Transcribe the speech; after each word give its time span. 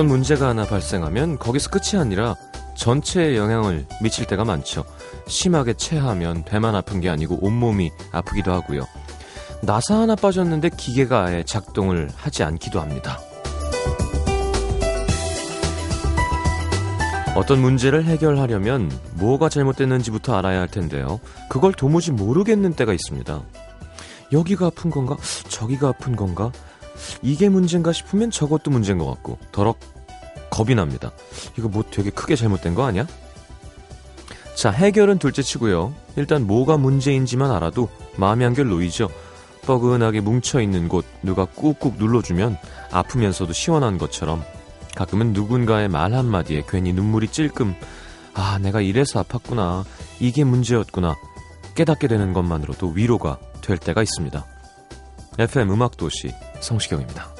어떤 0.00 0.08
문제가 0.08 0.48
하나 0.48 0.64
발생하면 0.64 1.38
거기서 1.38 1.68
끝이 1.68 2.00
아니라 2.00 2.34
전체에 2.74 3.36
영향을 3.36 3.84
미칠 4.00 4.24
때가 4.24 4.46
많죠. 4.46 4.82
심하게 5.26 5.74
체하면 5.74 6.42
배만 6.42 6.74
아픈 6.74 7.02
게 7.02 7.10
아니고 7.10 7.38
온몸이 7.42 7.90
아프기도 8.10 8.50
하고요. 8.50 8.86
나사 9.60 9.96
하나 10.00 10.16
빠졌는데 10.16 10.70
기계가 10.70 11.26
아예 11.26 11.42
작동을 11.44 12.08
하지 12.16 12.42
않기도 12.44 12.80
합니다. 12.80 13.20
어떤 17.36 17.60
문제를 17.60 18.06
해결하려면 18.06 18.90
뭐가 19.16 19.50
잘못됐는지부터 19.50 20.34
알아야 20.34 20.60
할 20.60 20.68
텐데요. 20.68 21.20
그걸 21.50 21.74
도무지 21.74 22.10
모르겠는 22.10 22.72
때가 22.72 22.94
있습니다. 22.94 23.42
여기가 24.32 24.68
아픈 24.68 24.90
건가? 24.90 25.18
저기가 25.50 25.88
아픈 25.88 26.16
건가? 26.16 26.50
이게 27.22 27.48
문제인가 27.48 27.92
싶으면 27.92 28.30
저것도 28.30 28.70
문제인 28.70 28.98
것 28.98 29.06
같고, 29.06 29.38
더럭 29.52 29.78
겁이 30.50 30.74
납니다. 30.74 31.12
이거 31.56 31.68
뭐 31.68 31.84
되게 31.90 32.10
크게 32.10 32.36
잘못된 32.36 32.74
거 32.74 32.84
아니야? 32.84 33.06
자, 34.54 34.70
해결은 34.70 35.18
둘째 35.18 35.42
치고요. 35.42 35.94
일단 36.16 36.46
뭐가 36.46 36.76
문제인지만 36.76 37.50
알아도 37.50 37.88
마음이 38.16 38.44
한결 38.44 38.68
놓이죠. 38.68 39.08
뻐근하게 39.62 40.20
뭉쳐있는 40.20 40.88
곳 40.88 41.04
누가 41.22 41.44
꾹꾹 41.44 41.94
눌러주면 41.98 42.58
아프면서도 42.90 43.52
시원한 43.52 43.98
것처럼 43.98 44.42
가끔은 44.96 45.32
누군가의 45.32 45.88
말 45.88 46.14
한마디에 46.14 46.64
괜히 46.68 46.92
눈물이 46.92 47.28
찔끔 47.28 47.74
아 48.34 48.58
내가 48.58 48.80
이래서 48.80 49.22
아팠구나 49.22 49.84
이게 50.18 50.44
문제였구나 50.44 51.16
깨닫게 51.74 52.08
되는 52.08 52.32
것만으로도 52.32 52.88
위로가 52.88 53.38
될 53.62 53.78
때가 53.78 54.02
있습니다. 54.02 54.44
FM 55.38 55.70
음악도시 55.70 56.34
성시경입니다. 56.60 57.39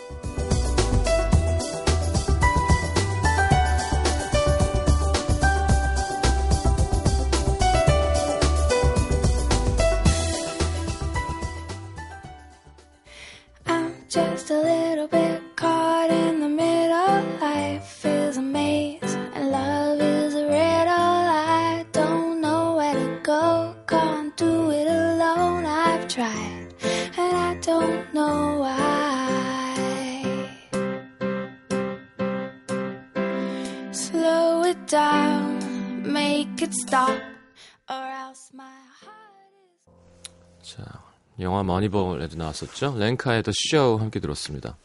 머니볼에도 41.80 42.36
나왔었죠. 42.36 42.96
랭카의 42.98 43.42
더 43.42 43.52
쇼 43.54 43.96
함께 43.98 44.20
들었습니다. 44.20 44.76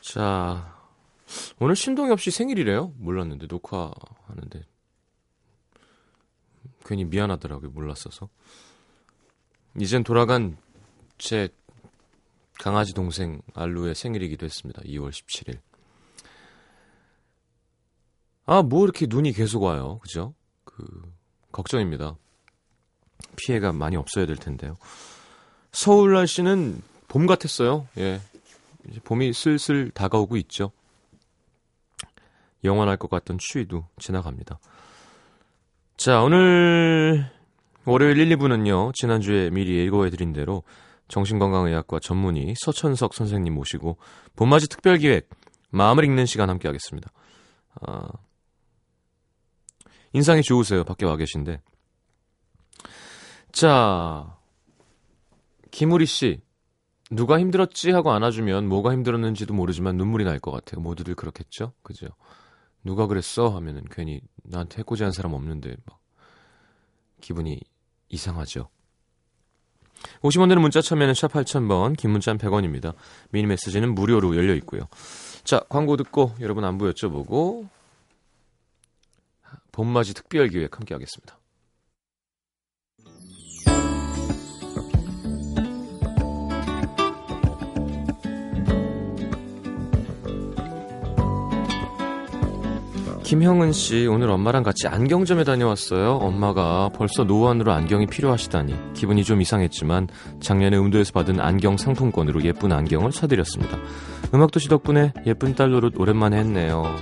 자, 0.00 0.76
오늘 1.60 1.76
신동엽 1.76 2.20
씨 2.20 2.30
생일이래요. 2.30 2.92
몰랐는데 2.98 3.46
녹화하는데 3.46 4.64
괜히 6.84 7.04
미안하더라고요. 7.04 7.70
몰랐어서. 7.70 8.28
이젠 9.78 10.02
돌아간 10.02 10.56
제 11.18 11.48
강아지 12.58 12.92
동생 12.92 13.40
알루의 13.54 13.94
생일이기도 13.94 14.44
했습니다. 14.44 14.82
2월 14.82 15.10
17일. 15.10 15.60
아, 18.46 18.62
뭐 18.62 18.82
이렇게 18.82 19.06
눈이 19.08 19.32
계속 19.32 19.62
와요. 19.62 19.98
그죠? 20.02 20.34
그 20.64 20.84
걱정입니다. 21.52 22.16
피해가 23.36 23.72
많이 23.72 23.96
없어야 23.96 24.26
될 24.26 24.36
텐데요. 24.36 24.76
서울 25.72 26.12
날씨는 26.14 26.82
봄 27.08 27.26
같았어요. 27.26 27.86
예. 27.98 28.20
봄이 29.04 29.32
슬슬 29.32 29.90
다가오고 29.90 30.36
있죠. 30.38 30.72
영원할 32.64 32.96
것 32.96 33.10
같던 33.10 33.38
추위도 33.38 33.86
지나갑니다. 33.98 34.58
자, 35.96 36.22
오늘 36.22 37.30
월요일 37.84 38.18
1, 38.18 38.36
2부는요. 38.36 38.94
지난주에 38.94 39.50
미리 39.50 39.78
예고해드린 39.78 40.32
대로 40.32 40.62
정신건강의학과 41.08 41.98
전문의 42.00 42.54
서천석 42.56 43.14
선생님 43.14 43.54
모시고 43.54 43.96
봄맞이 44.36 44.68
특별기획 44.68 45.28
마음을 45.70 46.04
읽는 46.04 46.26
시간 46.26 46.50
함께 46.50 46.68
하겠습니다. 46.68 47.10
아, 47.80 48.08
인상이 50.12 50.42
좋으세요. 50.42 50.84
밖에 50.84 51.06
와 51.06 51.16
계신데. 51.16 51.60
자, 53.52 54.36
김우리 55.70 56.06
씨. 56.06 56.40
누가 57.10 57.40
힘들었지 57.40 57.90
하고 57.90 58.12
안아주면 58.12 58.68
뭐가 58.68 58.92
힘들었는지도 58.92 59.52
모르지만 59.52 59.96
눈물이 59.96 60.24
날 60.24 60.38
것 60.38 60.52
같아요. 60.52 60.80
모두들 60.80 61.16
그렇겠죠? 61.16 61.72
그죠? 61.82 62.06
누가 62.84 63.06
그랬어? 63.06 63.48
하면은 63.48 63.82
괜히 63.90 64.20
나한테 64.44 64.78
해코지 64.78 65.02
한 65.02 65.10
사람 65.12 65.34
없는데 65.34 65.74
막 65.86 65.98
기분이 67.20 67.60
이상하죠. 68.08 68.68
50원 70.22 70.48
되는 70.48 70.62
문자 70.62 70.80
참여는 70.80 71.12
샵 71.14 71.32
8000번, 71.32 71.96
긴 71.96 72.12
문자는 72.12 72.38
100원입니다. 72.38 72.94
미니 73.30 73.46
메시지는 73.48 73.94
무료로 73.94 74.36
열려 74.36 74.54
있고요. 74.54 74.82
자, 75.42 75.60
광고 75.68 75.96
듣고 75.96 76.34
여러분 76.40 76.64
안부 76.64 76.90
여쭤보고 76.92 77.68
봄맞이 79.72 80.14
특별 80.14 80.48
기획 80.48 80.76
함께 80.76 80.94
하겠습니다. 80.94 81.39
김형은 93.30 93.70
씨, 93.70 94.08
오늘 94.08 94.28
엄마랑 94.28 94.64
같이 94.64 94.88
안경점에 94.88 95.44
다녀왔어요. 95.44 96.14
엄마가 96.14 96.90
벌써 96.92 97.22
노안으로 97.22 97.70
안경이 97.70 98.06
필요하시다니 98.06 98.74
기분이 98.94 99.22
좀 99.22 99.40
이상했지만 99.40 100.08
작년에 100.40 100.76
음도에서 100.76 101.12
받은 101.12 101.38
안경 101.38 101.76
상품권으로 101.76 102.42
예쁜 102.42 102.72
안경을 102.72 103.12
사드렸습니다. 103.12 103.78
음악도시 104.34 104.68
덕분에 104.68 105.12
예쁜 105.26 105.54
딸 105.54 105.70
노릇 105.70 105.94
오랜만에 105.96 106.38
했네요. 106.38 106.96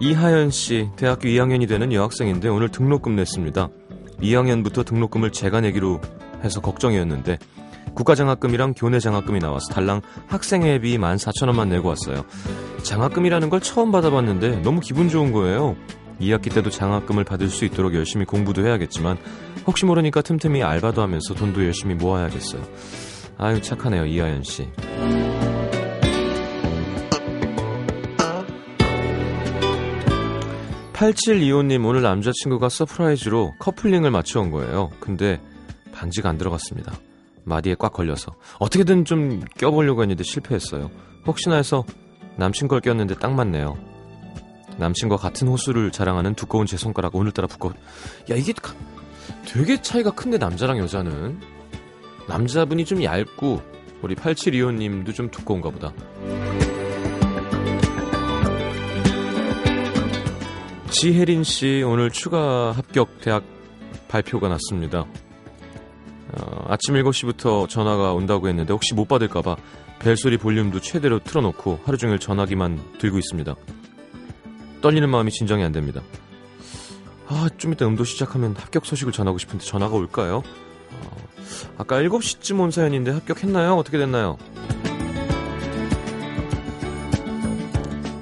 이하연 0.00 0.50
씨, 0.50 0.88
대학교 0.96 1.28
2학년이 1.28 1.68
되는 1.68 1.92
여학생인데 1.92 2.48
오늘 2.48 2.68
등록금 2.68 3.14
냈습니다. 3.14 3.68
2학년부터 4.20 4.84
등록금을 4.84 5.30
제가 5.30 5.60
내기로 5.60 6.00
해서 6.42 6.60
걱정이었는데 6.60 7.38
국가장학금이랑 7.94 8.74
교내 8.76 8.98
장학금이 8.98 9.38
나와서 9.38 9.72
달랑 9.72 10.02
학생회비 10.26 10.98
14,000원만 10.98 11.68
내고 11.68 11.88
왔어요. 11.88 12.24
장학금이라는 12.82 13.50
걸 13.50 13.60
처음 13.60 13.92
받아봤는데 13.92 14.62
너무 14.62 14.80
기분 14.80 15.08
좋은 15.08 15.32
거예요. 15.32 15.76
2학기 16.20 16.52
때도 16.52 16.70
장학금을 16.70 17.24
받을 17.24 17.48
수 17.48 17.64
있도록 17.64 17.94
열심히 17.94 18.24
공부도 18.24 18.64
해야겠지만 18.66 19.18
혹시 19.66 19.84
모르니까 19.84 20.22
틈틈이 20.22 20.62
알바도 20.62 21.02
하면서 21.02 21.34
돈도 21.34 21.64
열심히 21.64 21.94
모아야겠어요. 21.94 22.62
아유 23.38 23.60
착하네요 23.60 24.06
이하연 24.06 24.42
씨. 24.42 24.68
(8725님) 30.92 31.84
오늘 31.84 32.02
남자친구가 32.02 32.68
서프라이즈로 32.68 33.54
커플링을 33.58 34.12
맞춰온 34.12 34.52
거예요 34.52 34.90
근데 35.00 35.40
반지가 35.92 36.28
안 36.28 36.38
들어갔습니다 36.38 36.92
마디에 37.44 37.76
꽉 37.78 37.92
걸려서 37.92 38.34
어떻게든 38.58 39.04
좀 39.04 39.40
껴보려고 39.56 40.02
했는데 40.02 40.24
실패했어요. 40.24 40.90
혹시나 41.26 41.56
해서 41.56 41.84
남친 42.36 42.68
걸 42.68 42.80
꼈는데 42.80 43.16
딱 43.16 43.32
맞네요. 43.32 43.76
남친과 44.78 45.16
같은 45.16 45.48
호수를 45.48 45.92
자랑하는 45.92 46.34
두꺼운 46.34 46.66
제 46.66 46.76
손가락 46.76 47.14
오늘따라 47.14 47.46
두꺼. 47.46 47.70
야 48.30 48.34
이게 48.34 48.52
되게 49.46 49.80
차이가 49.80 50.10
큰데 50.10 50.38
남자랑 50.38 50.78
여자는 50.78 51.40
남자분이 52.28 52.84
좀 52.84 53.02
얇고 53.02 53.62
우리 54.02 54.14
8725님도 54.14 55.14
좀 55.14 55.30
두꺼운가 55.30 55.70
보다. 55.70 55.92
지혜린 60.90 61.42
씨 61.42 61.82
오늘 61.84 62.10
추가 62.10 62.72
합격 62.72 63.20
대학 63.20 63.44
발표가 64.08 64.48
났습니다. 64.48 65.06
어, 66.36 66.64
아침 66.68 66.94
7시부터 66.94 67.68
전화가 67.68 68.12
온다고 68.12 68.48
했는데 68.48 68.72
혹시 68.72 68.94
못 68.94 69.06
받을까봐 69.06 69.56
벨소리 70.00 70.38
볼륨도 70.38 70.80
최대로 70.80 71.18
틀어놓고 71.18 71.80
하루 71.84 71.96
종일 71.96 72.18
전화기만 72.18 72.98
들고 72.98 73.18
있습니다. 73.18 73.54
떨리는 74.80 75.08
마음이 75.08 75.30
진정이 75.30 75.64
안 75.64 75.72
됩니다. 75.72 76.02
아, 77.26 77.48
좀 77.56 77.72
이따 77.72 77.86
음도 77.86 78.04
시작하면 78.04 78.54
합격 78.58 78.84
소식을 78.84 79.12
전하고 79.12 79.38
싶은데 79.38 79.64
전화가 79.64 79.94
올까요? 79.96 80.42
아까 81.76 82.00
7시쯤 82.00 82.60
온 82.60 82.70
사연인데 82.70 83.10
합격했나요? 83.12 83.74
어떻게 83.74 83.98
됐나요? 83.98 84.38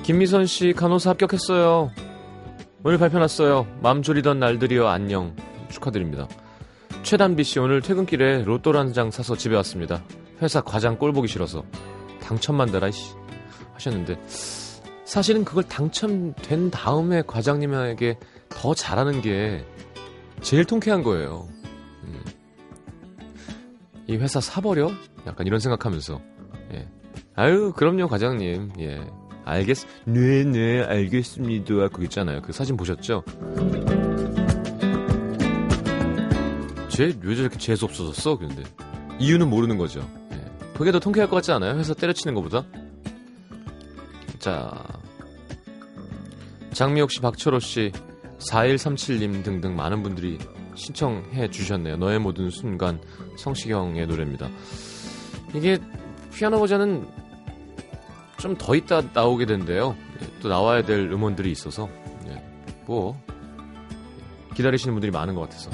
김미선 0.02 0.46
씨 0.46 0.72
간호사 0.72 1.10
합격했어요. 1.10 1.92
오늘 2.84 2.98
발표 2.98 3.18
났어요. 3.18 3.66
맘 3.80 4.02
졸이던 4.02 4.40
날들이여 4.40 4.88
안녕. 4.88 5.36
축하드립니다. 5.70 6.26
최단비 7.02 7.44
씨 7.44 7.58
오늘 7.58 7.82
퇴근길에 7.82 8.42
로또 8.44 8.72
한장 8.78 9.10
사서 9.10 9.36
집에 9.36 9.56
왔습니다. 9.56 10.02
회사 10.40 10.60
과장 10.60 10.96
꼴 10.96 11.12
보기 11.12 11.28
싫어서 11.28 11.64
당첨만 12.20 12.70
되라 12.70 12.90
씨 12.90 13.14
하셨는데 13.74 14.18
사실은 15.04 15.44
그걸 15.44 15.64
당첨된 15.64 16.70
다음에 16.70 17.22
과장님에게 17.26 18.18
더 18.48 18.74
잘하는 18.74 19.20
게 19.20 19.64
제일 20.40 20.64
통쾌한 20.64 21.02
거예요. 21.02 21.48
음. 22.04 22.24
이 24.06 24.16
회사 24.16 24.40
사버려? 24.40 24.90
약간 25.26 25.46
이런 25.46 25.60
생각하면서 25.60 26.20
예. 26.74 26.88
아유 27.34 27.72
그럼요 27.76 28.08
과장님 28.08 28.72
예 28.80 29.00
알겠 29.44 29.78
네네 30.04 30.82
알겠습니다 30.84 31.88
그거 31.88 32.02
있잖아요 32.04 32.42
그 32.42 32.52
사진 32.52 32.76
보셨죠? 32.76 33.22
쟤 36.92 37.14
왜 37.22 37.34
저렇게 37.34 37.58
재수 37.58 37.84
없어졌어? 37.86 38.36
그런데 38.36 38.62
이유는 39.18 39.48
모르는 39.48 39.78
거죠. 39.78 40.06
예. 40.32 40.44
그게 40.76 40.92
더 40.92 40.98
통쾌할 40.98 41.28
것 41.28 41.36
같지 41.36 41.50
않아요? 41.52 41.78
회사 41.78 41.94
때려치는 41.94 42.34
것보다? 42.34 42.64
자 44.38 44.84
장미옥 46.72 47.10
씨, 47.10 47.20
박철호 47.20 47.58
씨, 47.60 47.92
4137님 48.38 49.44
등등 49.44 49.76
많은 49.76 50.02
분들이 50.02 50.38
신청해 50.74 51.50
주셨네요. 51.50 51.96
너의 51.98 52.18
모든 52.18 52.50
순간 52.50 53.00
성시경의 53.36 54.06
노래입니다. 54.06 54.48
이게 55.54 55.78
피아노 56.34 56.58
버전은 56.58 57.06
좀 58.38 58.56
더 58.56 58.74
있다 58.74 59.02
나오게 59.14 59.46
된대요. 59.46 59.94
예, 60.20 60.26
또 60.40 60.48
나와야 60.48 60.82
될 60.82 61.12
음원들이 61.12 61.50
있어서 61.52 61.88
예, 62.26 62.42
뭐 62.86 63.16
기다리시는 64.56 64.94
분들이 64.94 65.12
많은 65.12 65.34
것 65.34 65.42
같아서. 65.42 65.70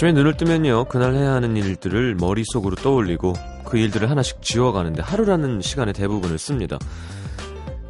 아침에 0.00 0.12
눈을 0.12 0.34
뜨면요, 0.34 0.86
그날 0.86 1.14
해야 1.14 1.32
하는 1.34 1.58
일들을 1.58 2.14
머릿속으로 2.14 2.74
떠올리고 2.76 3.34
그 3.66 3.76
일들을 3.76 4.08
하나씩 4.08 4.40
지워가는데 4.40 5.02
하루라는 5.02 5.60
시간의 5.60 5.92
대부분을 5.92 6.38
씁니다. 6.38 6.78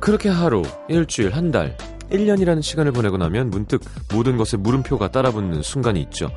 그렇게 0.00 0.28
하루, 0.28 0.62
일주일, 0.88 1.36
한 1.36 1.52
달, 1.52 1.76
1년이라는 2.10 2.62
시간을 2.62 2.90
보내고 2.90 3.16
나면 3.16 3.50
문득 3.50 3.80
모든 4.12 4.36
것에 4.36 4.56
물음표가 4.56 5.12
따라붙는 5.12 5.62
순간이 5.62 6.00
있죠. 6.02 6.32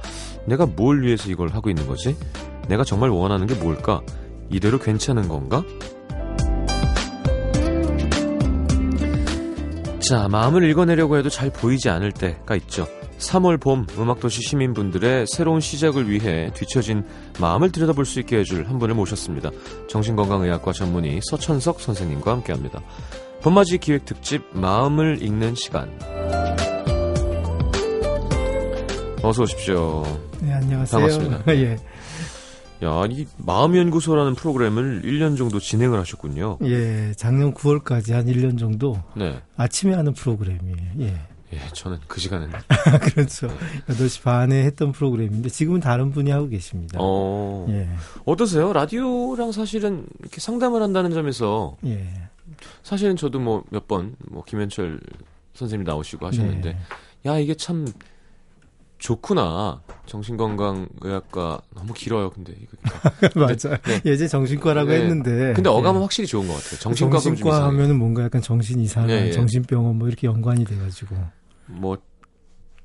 내가 0.46 0.68
뭘 0.68 1.02
위해서 1.02 1.32
이걸 1.32 1.50
하고 1.50 1.72
있는 1.72 1.88
거지? 1.88 2.16
내가 2.68 2.84
정말 2.84 3.10
원하는 3.10 3.48
게 3.48 3.56
뭘까? 3.56 4.00
이대로 4.52 4.78
괜찮은 4.78 5.28
건가? 5.28 5.64
자, 10.08 10.28
마음을 10.28 10.70
읽어내려고 10.70 11.18
해도 11.18 11.30
잘 11.30 11.50
보이지 11.50 11.90
않을 11.90 12.12
때가 12.12 12.56
있죠. 12.58 12.86
3월 13.24 13.60
봄 13.60 13.86
음악도시 13.98 14.42
시민분들의 14.42 15.26
새로운 15.28 15.60
시작을 15.60 16.10
위해 16.10 16.52
뒤처진 16.54 17.04
마음을 17.40 17.72
들여다볼 17.72 18.06
수 18.06 18.20
있게 18.20 18.38
해줄 18.40 18.68
한 18.68 18.80
분을 18.80 18.96
모셨습니다. 18.96 19.50
정신건강의학과 19.90 20.74
전문의 20.74 21.20
서천석 21.24 21.82
선생님과 21.82 22.32
함께합니다. 22.32 22.82
봄맞이 23.42 23.78
기획 23.78 24.06
특집 24.06 24.44
마음을 24.54 25.22
읽는 25.22 25.56
시간. 25.56 25.90
어서 29.22 29.44
오십시오. 29.44 30.04
네, 30.42 30.54
안녕하세요. 30.54 31.00
반갑습니다. 31.00 31.44
예. 31.56 31.78
야, 32.84 33.06
이 33.10 33.26
마음연구소라는 33.38 34.36
프로그램을 34.36 35.04
1년 35.04 35.38
정도 35.38 35.60
진행을 35.60 35.98
하셨군요. 36.00 36.58
예, 36.64 37.14
작년 37.16 37.54
9월까지 37.54 38.12
한 38.12 38.26
1년 38.26 38.60
정도 38.60 39.02
네. 39.16 39.40
아침에 39.56 39.94
하는 39.94 40.14
프로그램이에요. 40.14 40.78
예. 41.00 41.33
예, 41.54 41.60
저는 41.74 41.98
그 42.08 42.20
시간은 42.20 42.50
그렇죠. 43.14 43.48
8시 43.88 44.24
반에 44.24 44.64
했던 44.64 44.92
프로그램인데 44.92 45.50
지금은 45.50 45.80
다른 45.80 46.12
분이 46.12 46.32
하고 46.32 46.48
계십니다. 46.50 46.98
어. 47.02 47.66
예. 47.70 47.88
어떠세요? 48.26 48.74
라디오랑 48.74 49.52
사실은 49.52 50.06
이렇게 50.20 50.40
상담을 50.42 50.82
한다는 50.82 51.12
점에서 51.12 51.78
예. 51.86 52.08
사실은 52.84 53.16
저도 53.16 53.40
뭐 53.40 53.64
몇 53.70 53.88
번뭐 53.88 54.44
김현철 54.46 55.00
선생님 55.54 55.86
나오시고 55.86 56.28
하셨는데 56.28 56.74
네. 56.74 56.80
야 57.26 57.38
이게 57.38 57.54
참 57.56 57.88
좋구나 59.00 59.82
정신건강의학과 60.06 61.60
너무 61.76 61.94
길어요 61.94 62.30
근데 62.30 62.54
이거 62.62 62.78
맞아요. 63.36 63.78
네. 63.84 64.02
예제 64.06 64.28
정신과라고 64.28 64.90
네. 64.90 65.02
했는데. 65.02 65.54
근데 65.54 65.70
어감은 65.70 66.00
예. 66.00 66.04
확실히 66.04 66.28
좋은 66.28 66.48
것 66.48 66.54
같아요 66.54 66.80
정신과 66.80 67.20
정신과. 67.20 67.64
하면은 67.66 67.98
뭔가 68.00 68.24
약간 68.24 68.42
정신 68.42 68.80
이상한 68.80 69.10
예, 69.10 69.28
예. 69.28 69.32
정신병원 69.32 69.98
뭐 69.98 70.08
이렇게 70.08 70.28
연관이 70.28 70.64
돼가지고. 70.64 71.16
뭐 71.68 71.98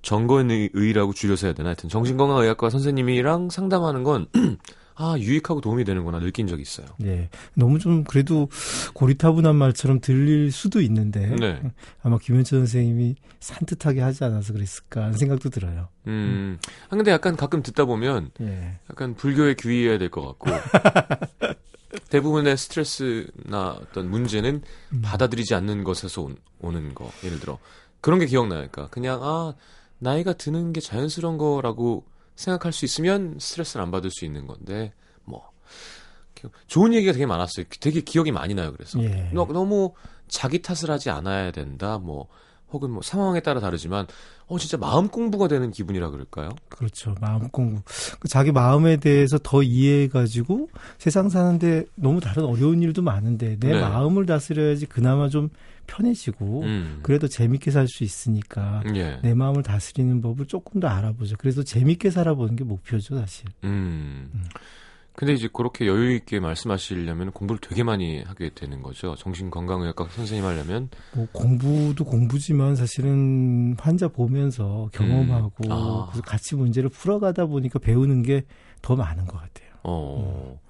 정건의라고 0.02 1.12
줄여서 1.12 1.48
해야 1.48 1.54
되나 1.54 1.68
하여튼 1.70 1.88
정신건강의학과 1.88 2.70
선생님이랑 2.70 3.50
상담하는 3.50 4.02
건 4.04 4.26
아 5.00 5.14
유익하고 5.16 5.60
도움이 5.60 5.84
되는구나 5.84 6.18
느낀 6.18 6.48
적이 6.48 6.62
있어요 6.62 6.88
예. 7.04 7.28
너무 7.54 7.78
좀 7.78 8.02
그래도 8.02 8.48
고리타분한 8.94 9.54
말처럼 9.54 10.00
들릴 10.00 10.50
수도 10.50 10.80
있는데. 10.80 11.36
네. 11.38 11.62
아마 12.02 12.18
김현철 12.18 12.58
선생님이 12.60 13.14
산뜻하게 13.38 14.00
하지 14.00 14.24
않아서 14.24 14.52
그랬을까 14.52 15.02
하는 15.04 15.16
생각도 15.16 15.50
들어요. 15.50 15.88
음 16.08 16.58
아, 16.88 16.96
근데 16.96 17.12
약간 17.12 17.36
가끔 17.36 17.62
듣다 17.62 17.84
보면 17.84 18.30
예. 18.40 18.78
약간 18.90 19.14
불교에 19.14 19.54
귀의해야 19.54 19.98
될 19.98 20.10
것 20.10 20.22
같고 20.22 20.50
대부분의 22.10 22.56
스트레스나 22.56 23.70
어떤 23.80 24.10
문제는 24.10 24.62
음. 24.92 25.02
받아들이지 25.02 25.54
않는 25.54 25.84
것에서 25.84 26.22
온- 26.22 26.36
오는 26.60 26.94
거 26.94 27.10
예를 27.24 27.38
들어 27.40 27.58
그런 28.00 28.18
게 28.18 28.26
기억나요. 28.26 28.58
그러니까 28.70 28.88
그냥 28.88 29.20
아 29.22 29.54
나이가 29.98 30.32
드는 30.32 30.72
게 30.72 30.80
자연스러운 30.80 31.38
거라고 31.38 32.04
생각할 32.36 32.72
수 32.72 32.84
있으면 32.84 33.36
스트레스를 33.40 33.82
안 33.82 33.90
받을 33.90 34.10
수 34.10 34.24
있는 34.24 34.46
건데 34.46 34.92
뭐 35.24 35.50
좋은 36.66 36.94
얘기가 36.94 37.12
되게 37.12 37.26
많았어요. 37.26 37.66
되게 37.80 38.00
기억이 38.00 38.30
많이 38.30 38.54
나요. 38.54 38.72
그래서 38.72 39.02
예. 39.02 39.30
너, 39.32 39.44
너무 39.46 39.92
자기 40.28 40.62
탓을 40.62 40.90
하지 40.90 41.10
않아야 41.10 41.50
된다. 41.50 41.98
뭐 41.98 42.28
혹은 42.70 42.90
뭐 42.90 43.02
상황에 43.02 43.40
따라 43.40 43.60
다르지만 43.60 44.06
어 44.46 44.58
진짜 44.58 44.76
마음 44.76 45.08
공부가 45.08 45.48
되는 45.48 45.70
기분이라 45.70 46.10
그럴까요? 46.10 46.50
그렇죠. 46.68 47.14
마음 47.20 47.48
공부. 47.48 47.82
그 48.20 48.28
자기 48.28 48.52
마음에 48.52 48.98
대해서 48.98 49.38
더 49.42 49.62
이해해 49.62 50.08
가지고 50.08 50.68
세상 50.98 51.28
사는데 51.28 51.84
너무 51.94 52.20
다른 52.20 52.44
어려운 52.44 52.82
일도 52.82 53.02
많은데 53.02 53.56
내 53.58 53.72
네. 53.72 53.80
마음을 53.80 54.26
다스려야지 54.26 54.86
그나마 54.86 55.28
좀 55.28 55.50
편해지고 55.88 56.62
음. 56.62 57.00
그래도 57.02 57.26
재밌게 57.26 57.72
살 57.72 57.88
수 57.88 58.04
있으니까 58.04 58.82
예. 58.94 59.18
내 59.22 59.34
마음을 59.34 59.62
다스리는 59.64 60.20
법을 60.20 60.46
조금 60.46 60.80
더 60.80 60.86
알아보죠. 60.88 61.36
그래서 61.38 61.62
재밌게 61.64 62.10
살아보는 62.10 62.54
게 62.54 62.62
목표죠, 62.62 63.18
사실. 63.18 63.46
음. 63.64 64.30
음. 64.34 64.44
근데 65.16 65.32
이제 65.32 65.48
그렇게 65.52 65.88
여유 65.88 66.14
있게 66.14 66.38
말씀하시려면 66.38 67.32
공부를 67.32 67.58
되게 67.60 67.82
많이 67.82 68.22
하게 68.22 68.50
되는 68.54 68.82
거죠. 68.82 69.16
정신건강의학과 69.16 70.08
선생님 70.10 70.44
하려면. 70.46 70.90
뭐 71.12 71.26
공부도 71.32 72.04
공부지만 72.04 72.76
사실은 72.76 73.74
환자 73.80 74.06
보면서 74.06 74.88
경험하고 74.92 75.64
음. 75.66 75.72
아. 75.72 76.06
그래서 76.12 76.22
같이 76.22 76.54
문제를 76.54 76.88
풀어가다 76.90 77.46
보니까 77.46 77.80
배우는 77.80 78.22
게 78.22 78.44
더 78.80 78.94
많은 78.94 79.26
것 79.26 79.38
같아요. 79.38 79.68
어. 79.82 80.60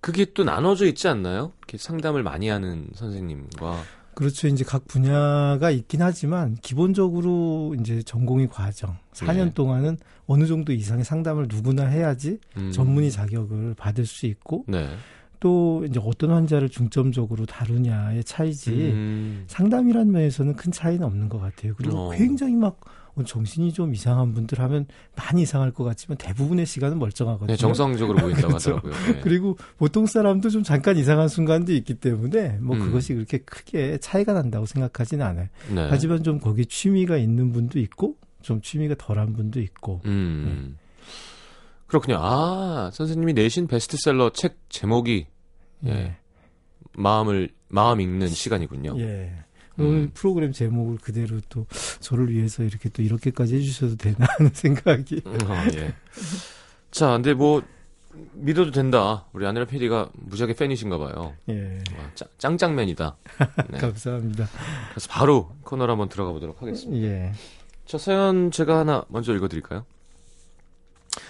그게 0.00 0.26
또 0.34 0.44
나눠져 0.44 0.86
있지 0.86 1.08
않나요? 1.08 1.52
이렇게 1.58 1.76
상담을 1.78 2.22
많이 2.22 2.48
하는 2.48 2.88
선생님과 2.94 3.82
그렇죠. 4.14 4.48
이제 4.48 4.64
각 4.64 4.86
분야가 4.86 5.70
있긴 5.70 6.02
하지만 6.02 6.56
기본적으로 6.62 7.74
이제 7.80 8.02
전공의 8.02 8.48
과정 8.48 8.96
4년 9.12 9.46
네. 9.46 9.54
동안은 9.54 9.98
어느 10.26 10.46
정도 10.46 10.72
이상의 10.72 11.04
상담을 11.04 11.46
누구나 11.48 11.86
해야지 11.86 12.38
음. 12.56 12.70
전문의 12.70 13.10
자격을 13.10 13.74
받을 13.74 14.06
수 14.06 14.26
있고 14.26 14.64
네. 14.66 14.88
또 15.44 15.84
이제 15.86 16.00
어떤 16.02 16.30
환자를 16.30 16.70
중점적으로 16.70 17.44
다루냐의 17.44 18.24
차이지 18.24 18.70
음. 18.70 19.44
상담이라는 19.46 20.10
면에서는 20.10 20.56
큰 20.56 20.72
차이는 20.72 21.04
없는 21.04 21.28
것 21.28 21.38
같아요. 21.38 21.74
그리고 21.76 21.98
어. 21.98 22.10
굉장히 22.12 22.54
막 22.54 22.80
어, 23.14 23.22
정신이 23.22 23.74
좀 23.74 23.92
이상한 23.92 24.32
분들 24.32 24.58
하면 24.58 24.86
많이 25.14 25.42
이상할 25.42 25.70
것 25.72 25.84
같지만 25.84 26.16
대부분의 26.16 26.64
시간은 26.64 26.98
멀쩡하거든요. 26.98 27.48
네, 27.48 27.56
정상적으로 27.56 28.20
보인다고 28.20 28.48
그렇죠. 28.56 28.76
하더라고요. 28.76 29.12
네. 29.12 29.20
그리고 29.20 29.58
보통 29.76 30.06
사람도 30.06 30.48
좀 30.48 30.62
잠깐 30.62 30.96
이상한 30.96 31.28
순간도 31.28 31.74
있기 31.74 31.96
때문에 31.96 32.56
뭐 32.62 32.74
음. 32.76 32.80
그것이 32.86 33.12
그렇게 33.12 33.36
크게 33.36 33.98
차이가 33.98 34.32
난다고 34.32 34.64
생각하지는 34.64 35.26
않아요. 35.26 35.48
네. 35.74 35.88
하지만 35.90 36.22
좀 36.22 36.40
거기에 36.40 36.64
취미가 36.64 37.18
있는 37.18 37.52
분도 37.52 37.78
있고 37.80 38.16
좀 38.40 38.62
취미가 38.62 38.94
덜한 38.96 39.34
분도 39.34 39.60
있고 39.60 40.00
음. 40.06 40.78
그렇군요. 41.86 42.16
아, 42.18 42.90
선생님이 42.94 43.34
내신 43.34 43.66
베스트셀러 43.66 44.30
책 44.30 44.56
제목이 44.70 45.26
예. 45.86 45.90
예. 45.90 46.16
마음을 46.96 47.48
마음 47.68 48.00
읽는 48.00 48.28
시간이군요. 48.28 48.98
예. 49.00 49.32
음. 49.80 49.86
오늘 49.86 50.10
프로그램 50.14 50.52
제목을 50.52 50.98
그대로 50.98 51.40
또 51.48 51.66
저를 52.00 52.30
위해서 52.30 52.62
이렇게 52.62 52.88
또 52.88 53.02
이렇게까지 53.02 53.56
해주셔도 53.56 53.96
되나 53.96 54.26
하는 54.38 54.50
생각이. 54.54 55.22
음, 55.26 55.38
아, 55.48 55.66
예. 55.74 55.94
자, 56.90 57.10
근데 57.12 57.34
뭐 57.34 57.62
믿어도 58.32 58.70
된다. 58.70 59.26
우리 59.32 59.44
아내라 59.46 59.66
PD가 59.66 60.10
무지하게 60.14 60.54
팬이신가 60.54 60.98
봐요. 60.98 61.34
예. 61.48 61.78
와, 61.98 62.10
짱, 62.14 62.28
짱짱맨이다. 62.38 63.16
네. 63.70 63.78
감사합니다. 63.78 64.46
그래서 64.90 65.08
바로 65.10 65.50
코너로 65.62 65.90
한번 65.92 66.08
들어가 66.08 66.30
보도록 66.32 66.62
하겠습니다. 66.62 67.04
예. 67.04 67.32
자, 67.86 67.98
사연 67.98 68.50
제가 68.52 68.78
하나 68.78 69.04
먼저 69.08 69.34
읽어드릴까요? 69.34 69.84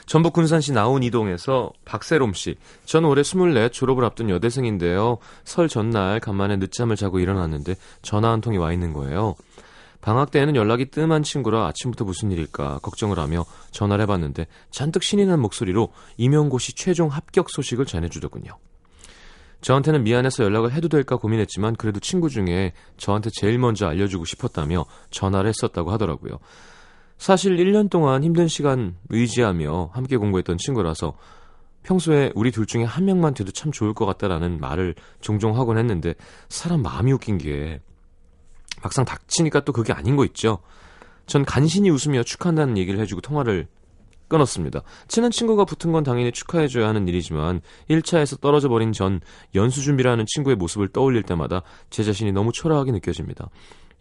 전북 0.07 0.33
군산시 0.33 0.73
나온 0.73 1.03
이동에서 1.03 1.73
박세롬 1.85 2.35
씨. 2.35 2.57
전 2.85 3.05
올해 3.05 3.23
24 3.23 3.69
졸업을 3.69 4.05
앞둔 4.05 4.31
여대생인데요. 4.31 5.19
설 5.45 5.69
전날 5.69 6.21
간만에 6.21 6.57
늦잠을 6.57 6.97
자고 6.97 7.19
일어났는데 7.19 7.75
전화 8.03 8.31
한 8.31 8.41
통이 8.41 8.59
와 8.59 8.73
있는 8.73 8.93
거예요. 8.93 9.35
방학 10.01 10.31
때에는 10.31 10.55
연락이 10.55 10.91
뜸한 10.91 11.23
친구라 11.23 11.67
아침부터 11.69 12.05
무슨 12.05 12.31
일일까 12.31 12.81
걱정을 12.83 13.19
하며 13.19 13.47
전화를 13.71 14.03
해봤는데 14.03 14.47
잔뜩 14.71 15.03
신이 15.03 15.25
난 15.25 15.41
목소리로 15.41 15.93
임용고시 16.19 16.75
최종 16.75 17.09
합격 17.09 17.49
소식을 17.49 17.87
전해주더군요. 17.87 18.59
저한테는 19.63 20.05
미안해서 20.05 20.45
연락을 20.45 20.73
해도 20.73 20.89
될까 20.89 21.17
고민했지만 21.17 21.77
그래도 21.77 21.99
친구 21.99 22.29
중에 22.29 22.75
저한테 22.99 23.31
제일 23.33 23.59
먼저 23.59 23.87
알려주고 23.87 24.27
싶었다며 24.27 24.85
전화를 25.11 25.49
했었다고 25.49 25.91
하더라고요. 25.91 26.39
사실 27.25 27.57
1년 27.57 27.89
동안 27.89 28.23
힘든 28.23 28.49
시간 28.49 28.97
의지하며 29.09 29.93
함께 29.95 30.19
공부했던 30.19 30.59
친구라서 30.59 31.17
평소에 31.83 32.31
우리 32.35 32.51
둘 32.51 32.67
중에 32.67 32.85
한 32.85 33.07
명만 33.07 33.33
돼도 33.33 33.51
참 33.51 33.73
좋을 33.73 33.95
것 33.95 34.05
같다라는 34.05 34.61
말을 34.61 34.95
종종 35.23 35.57
하곤 35.57 35.79
했는데 35.79 36.13
사람 36.51 36.83
마음이 36.83 37.13
웃긴 37.13 37.39
게 37.39 37.81
막상 38.83 39.07
닥치니까 39.07 39.61
또 39.61 39.73
그게 39.73 39.95
아닌 39.95 40.17
거 40.17 40.27
있죠. 40.27 40.59
전 41.25 41.47
간신히 41.47 41.89
웃으며 41.89 42.25
축하한다는 42.25 42.77
얘기를 42.77 43.01
해주고 43.01 43.23
통화를 43.23 43.69
끊었습니다. 44.29 44.83
친한 45.09 45.31
친구가 45.31 45.65
붙은 45.65 45.93
건 45.93 46.05
당연히 46.05 46.31
축하해줘야 46.31 46.87
하는 46.89 47.09
일이지만 47.09 47.63
1차에서 47.89 48.39
떨어져 48.39 48.69
버린 48.69 48.93
전 48.93 49.23
연수 49.55 49.81
준비를 49.81 50.11
하는 50.11 50.27
친구의 50.27 50.57
모습을 50.57 50.89
떠올릴 50.89 51.23
때마다 51.23 51.63
제 51.89 52.05
자신이 52.05 52.33
너무 52.33 52.53
초라하게 52.53 52.93
느껴집니다. 52.93 53.49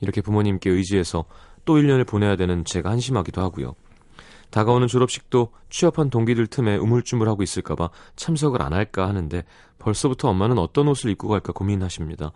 이렇게 0.01 0.19
부모님께 0.19 0.69
의지해서 0.69 1.23
또 1.65 1.75
1년을 1.75 2.07
보내야 2.07 2.35
되는 2.35 2.65
제가 2.65 2.89
한심하기도 2.89 3.41
하고요. 3.41 3.75
다가오는 4.49 4.87
졸업식도 4.87 5.49
취업한 5.69 6.09
동기들 6.11 6.45
틈에 6.47 6.77
우물쭈물하고 6.77 7.41
있을까봐 7.41 7.89
참석을 8.15 8.61
안 8.61 8.73
할까 8.73 9.07
하는데 9.07 9.43
벌써부터 9.79 10.29
엄마는 10.29 10.59
어떤 10.59 10.87
옷을 10.87 11.09
입고 11.09 11.27
갈까 11.27 11.53
고민하십니다. 11.53 12.31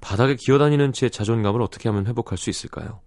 바닥에 0.00 0.36
기어다니는 0.36 0.92
제 0.92 1.08
자존감을 1.08 1.62
어떻게 1.62 1.88
하면 1.88 2.06
회복할 2.06 2.36
수 2.36 2.50
있을까요? 2.50 3.00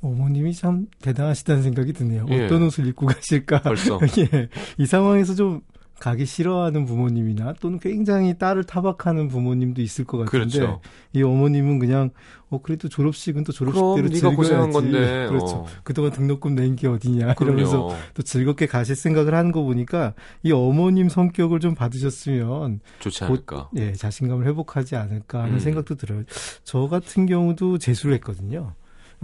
어머님이 0.00 0.54
참 0.54 0.86
대단하시다는 1.00 1.62
생각이 1.62 1.92
드네요. 1.92 2.26
예. 2.30 2.44
어떤 2.44 2.62
옷을 2.62 2.86
입고 2.86 3.06
가실까? 3.06 3.62
벌써. 3.62 3.98
예. 4.18 4.48
이 4.78 4.86
상황에서 4.86 5.34
좀 5.34 5.62
가기 6.00 6.26
싫어하는 6.26 6.84
부모님이나 6.84 7.54
또는 7.60 7.78
굉장히 7.78 8.36
딸을 8.36 8.64
타박하는 8.64 9.28
부모님도 9.28 9.80
있을 9.80 10.04
것 10.04 10.18
같은데 10.18 10.58
그렇죠. 10.58 10.80
이 11.12 11.22
어머님은 11.22 11.78
그냥 11.78 12.10
어 12.50 12.60
그래도 12.62 12.88
졸업식은 12.88 13.44
또 13.44 13.52
졸업식대로 13.52 14.08
즐겨야지. 14.08 14.72
건데. 14.72 15.26
그렇죠. 15.30 15.56
어. 15.56 15.66
그동안 15.82 16.10
등록금 16.12 16.54
낸 16.54 16.74
게 16.76 16.88
어디냐 16.88 17.34
이러면서 17.40 17.82
그럼요. 17.84 17.94
또 18.14 18.22
즐겁게 18.22 18.66
가실 18.66 18.96
생각을 18.96 19.34
하는 19.34 19.52
거 19.52 19.62
보니까 19.62 20.14
이 20.42 20.50
어머님 20.52 21.08
성격을 21.08 21.60
좀 21.60 21.74
받으셨으면 21.74 22.80
좋지 23.00 23.20
곧 23.20 23.26
않을까. 23.26 23.70
예, 23.76 23.92
자신감을 23.92 24.46
회복하지 24.46 24.96
않을까 24.96 25.42
하는 25.42 25.54
음. 25.54 25.58
생각도 25.60 25.94
들어요. 25.94 26.24
저 26.64 26.88
같은 26.88 27.26
경우도 27.26 27.78
재수를 27.78 28.14
했거든요. 28.16 28.74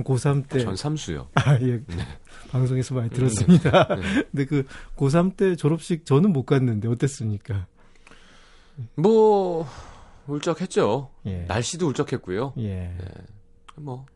고3 0.05 0.49
때 0.49 0.61
전 0.61 0.77
삼수요. 0.77 1.29
아, 1.35 1.59
예. 1.61 1.81
방송에서 2.51 2.95
많이 2.95 3.11
들었습니다. 3.11 3.87
네. 3.97 4.25
근데 4.31 4.45
그 4.47 4.65
고3 4.97 5.37
때 5.37 5.57
졸업식 5.57 6.05
저는 6.07 6.33
못 6.33 6.45
갔는데 6.45 6.89
어땠습니까? 6.89 7.67
뭐 8.95 9.67
울적했죠. 10.27 11.11
예. 11.27 11.45
날씨도 11.49 11.87
울적했고요. 11.89 12.55
예. 12.59 12.95
뭐 13.77 14.07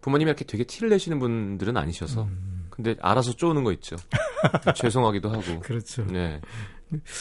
부모님이 0.00 0.28
이렇게 0.30 0.44
되게 0.44 0.64
티를 0.64 0.88
내시는 0.90 1.18
분들은 1.18 1.76
아니셔서 1.76 2.22
음, 2.24 2.66
근데 2.70 2.96
알아서 3.00 3.32
쪼는 3.32 3.64
거 3.64 3.72
있죠. 3.72 3.96
죄송하기도 4.76 5.30
하고. 5.30 5.60
그렇죠. 5.60 6.06
네. 6.06 6.40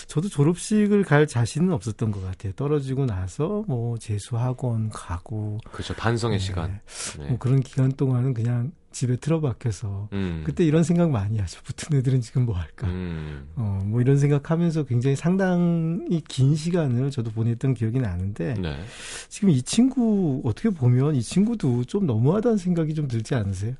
저도 0.07 0.29
졸업식을 0.29 1.03
갈 1.03 1.27
자신은 1.27 1.71
없었던 1.73 2.11
것 2.11 2.23
같아요. 2.23 2.53
떨어지고 2.53 3.05
나서 3.05 3.63
뭐 3.67 3.97
재수학원 3.97 4.89
가고 4.89 5.59
그렇죠. 5.71 5.93
반성의 5.95 6.35
예. 6.35 6.39
시간. 6.39 6.79
네. 7.19 7.29
뭐 7.29 7.37
그런 7.37 7.59
기간 7.61 7.91
동안은 7.91 8.33
그냥 8.33 8.71
집에 8.91 9.17
틀어박혀서 9.17 10.09
음. 10.13 10.43
그때 10.45 10.63
이런 10.63 10.83
생각 10.83 11.09
많이 11.11 11.37
하죠. 11.37 11.61
붙은 11.63 11.97
애들은 11.97 12.21
지금 12.21 12.45
뭐 12.45 12.55
할까? 12.55 12.87
음. 12.87 13.49
어, 13.55 13.81
뭐 13.83 13.99
이런 13.99 14.17
생각하면서 14.17 14.85
굉장히 14.85 15.17
상당히 15.17 16.21
긴 16.29 16.55
시간을 16.55 17.11
저도 17.11 17.31
보냈던 17.31 17.73
기억이 17.73 17.99
나는데 17.99 18.53
네. 18.53 18.79
지금 19.27 19.49
이 19.49 19.61
친구 19.61 20.41
어떻게 20.45 20.69
보면 20.69 21.15
이 21.15 21.21
친구도 21.21 21.83
좀 21.83 22.05
너무하다는 22.05 22.57
생각이 22.57 22.93
좀 22.93 23.09
들지 23.09 23.35
않으세요? 23.35 23.73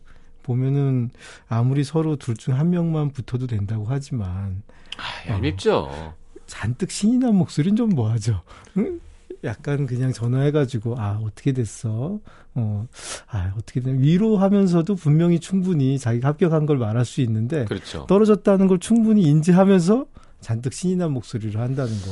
보면은 0.46 1.10
아무리 1.48 1.84
서로 1.84 2.16
둘 2.16 2.36
중 2.38 2.54
한 2.56 2.70
명만 2.70 3.10
붙어도 3.12 3.48
된다고 3.48 3.86
하지만 3.88 4.62
아, 4.98 5.30
얄밉죠. 5.32 6.14
잔뜩 6.48 6.92
신이 6.92 7.18
난 7.18 7.36
목소리는 7.36 7.76
좀 7.76 7.90
뭐하죠? 7.90 8.42
응? 8.78 9.00
약간 9.44 9.86
그냥 9.88 10.14
전화해가지고 10.14 10.96
아 11.00 11.20
어떻게 11.24 11.52
됐어? 11.52 12.20
어, 12.56 12.88
아 13.28 13.54
어떻게 13.58 13.80
됐 13.82 13.92
위로하면서도 14.00 14.96
분명히 14.96 15.40
충분히 15.40 15.98
자기가 16.00 16.30
합격한 16.30 16.66
걸 16.66 16.78
말할 16.78 17.04
수 17.06 17.22
있는데 17.22 17.66
그렇죠. 17.66 18.06
떨어졌다는 18.08 18.68
걸 18.68 18.80
충분히 18.80 19.24
인지하면서 19.24 20.06
잔뜩 20.42 20.74
신이 20.74 20.96
난 20.96 21.12
목소리로 21.12 21.60
한다는 21.60 21.92
건 22.02 22.12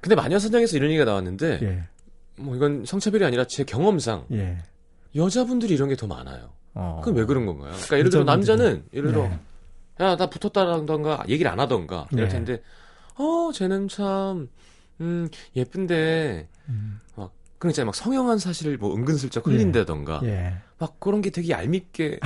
근데 0.00 0.14
마녀 0.16 0.38
사냥에서 0.38 0.76
이런 0.76 0.90
얘기가 0.90 1.04
나왔는데 1.04 1.58
예, 1.62 1.82
뭐 2.36 2.54
이건 2.56 2.84
성차별이 2.84 3.24
아니라 3.24 3.44
제 3.46 3.64
경험상 3.64 4.26
예. 4.32 4.58
여자분들이 5.16 5.74
이런 5.74 5.88
게 5.88 5.96
더 5.96 6.06
많아요. 6.06 6.50
어. 6.78 7.00
그건 7.00 7.18
왜 7.18 7.24
그런 7.24 7.44
건가요? 7.44 7.72
그러니까 7.72 7.98
예를 7.98 8.10
들어 8.10 8.22
남자는 8.22 8.84
예를 8.92 9.10
들어 9.10 9.22
네. 9.28 9.40
야나 10.00 10.30
붙었다던가 10.30 11.24
얘기를 11.28 11.50
안 11.50 11.58
하던가 11.58 12.06
이럴 12.12 12.28
네. 12.28 12.34
텐데 12.34 12.62
어 13.16 13.50
쟤는 13.52 13.88
참 13.88 14.48
음, 15.00 15.28
예쁜데 15.56 16.48
음, 16.68 17.00
막 17.16 17.32
그런 17.58 17.70
있잖아요 17.70 17.86
막 17.86 17.96
성형한 17.96 18.38
사실을 18.38 18.78
뭐 18.78 18.94
은근슬쩍 18.94 19.44
흘린다던가 19.46 20.20
예. 20.22 20.54
막 20.78 21.00
그런 21.00 21.20
게 21.22 21.30
되게 21.30 21.50
얄밉게 21.50 22.20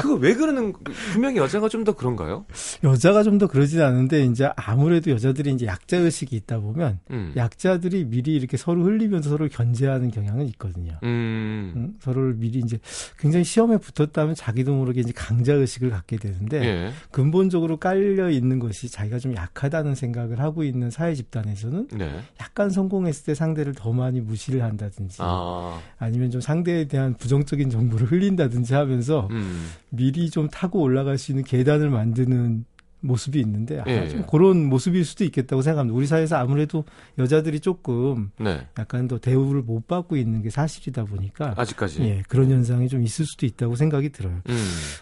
그거 0.00 0.14
왜 0.14 0.34
그러는 0.34 0.72
분명히 1.12 1.36
여자가 1.38 1.68
좀 1.68 1.84
더 1.84 1.92
그런가요? 1.92 2.44
여자가 2.82 3.22
좀 3.22 3.38
더 3.38 3.46
그러진 3.46 3.80
않은데 3.80 4.24
이제 4.24 4.50
아무래도 4.56 5.12
여자들이 5.12 5.52
이제 5.52 5.64
약자 5.66 5.96
의식이 5.98 6.34
있다 6.34 6.58
보면 6.58 6.98
음. 7.12 7.32
약자들이 7.36 8.04
미리 8.06 8.34
이렇게 8.34 8.56
서로 8.56 8.82
흘리면서 8.84 9.30
서로 9.30 9.48
견제하는 9.48 10.10
경향은 10.10 10.46
있거든요. 10.48 10.98
음. 11.04 11.72
응? 11.76 11.94
서로를 12.00 12.34
미리 12.34 12.58
이제 12.58 12.78
굉장히 13.18 13.44
시험에 13.44 13.78
붙었다면 13.78 14.34
자기도 14.34 14.74
모르게 14.74 15.00
이제 15.02 15.12
강자 15.14 15.54
의식을 15.54 15.90
갖게 15.90 16.16
되는데 16.16 16.64
예. 16.64 16.92
근본적으로 17.12 17.76
깔려 17.76 18.28
있는 18.30 18.58
것이 18.58 18.88
자기가 18.88 19.20
좀 19.20 19.36
약하다는 19.36 19.94
생각을 19.94 20.40
하고 20.40 20.64
있는 20.64 20.90
사회 20.90 21.14
집단에서는 21.14 21.88
네. 21.92 22.20
약간 22.40 22.70
성공했을 22.70 23.24
때 23.26 23.34
상대를 23.34 23.74
더 23.74 23.92
많이 23.92 24.20
무시를 24.20 24.62
한다든지 24.64 25.18
아. 25.20 25.80
아니면 25.98 26.32
좀 26.32 26.40
상대에 26.40 26.86
대한 26.86 27.14
부정 27.14 27.44
적인 27.68 27.70
정보를 27.70 28.10
흘린다든지 28.10 28.74
하면서 28.74 29.28
음. 29.30 29.68
미리 29.90 30.30
좀 30.30 30.48
타고 30.48 30.80
올라갈 30.80 31.18
수 31.18 31.32
있는 31.32 31.44
계단을 31.44 31.90
만드는 31.90 32.64
모습이 33.00 33.38
있는데 33.40 33.78
아, 33.78 33.84
예, 33.86 34.08
좀 34.08 34.20
예. 34.20 34.24
그런 34.28 34.64
모습일 34.64 35.04
수도 35.04 35.22
있겠다고 35.22 35.62
생각합니다. 35.62 35.96
우리 35.96 36.06
사회에서 36.06 36.36
아무래도 36.36 36.84
여자들이 37.16 37.60
조금 37.60 38.32
네. 38.40 38.66
약간 38.76 39.06
더 39.06 39.18
대우를 39.18 39.62
못 39.62 39.86
받고 39.86 40.16
있는 40.16 40.42
게 40.42 40.50
사실이다 40.50 41.04
보니까 41.04 41.54
아직까지. 41.56 42.02
예, 42.02 42.22
그런 42.28 42.50
현상이 42.50 42.88
좀 42.88 43.02
있을 43.02 43.24
수도 43.24 43.46
있다고 43.46 43.76
생각이 43.76 44.10
들어요. 44.10 44.40
음. 44.48 44.56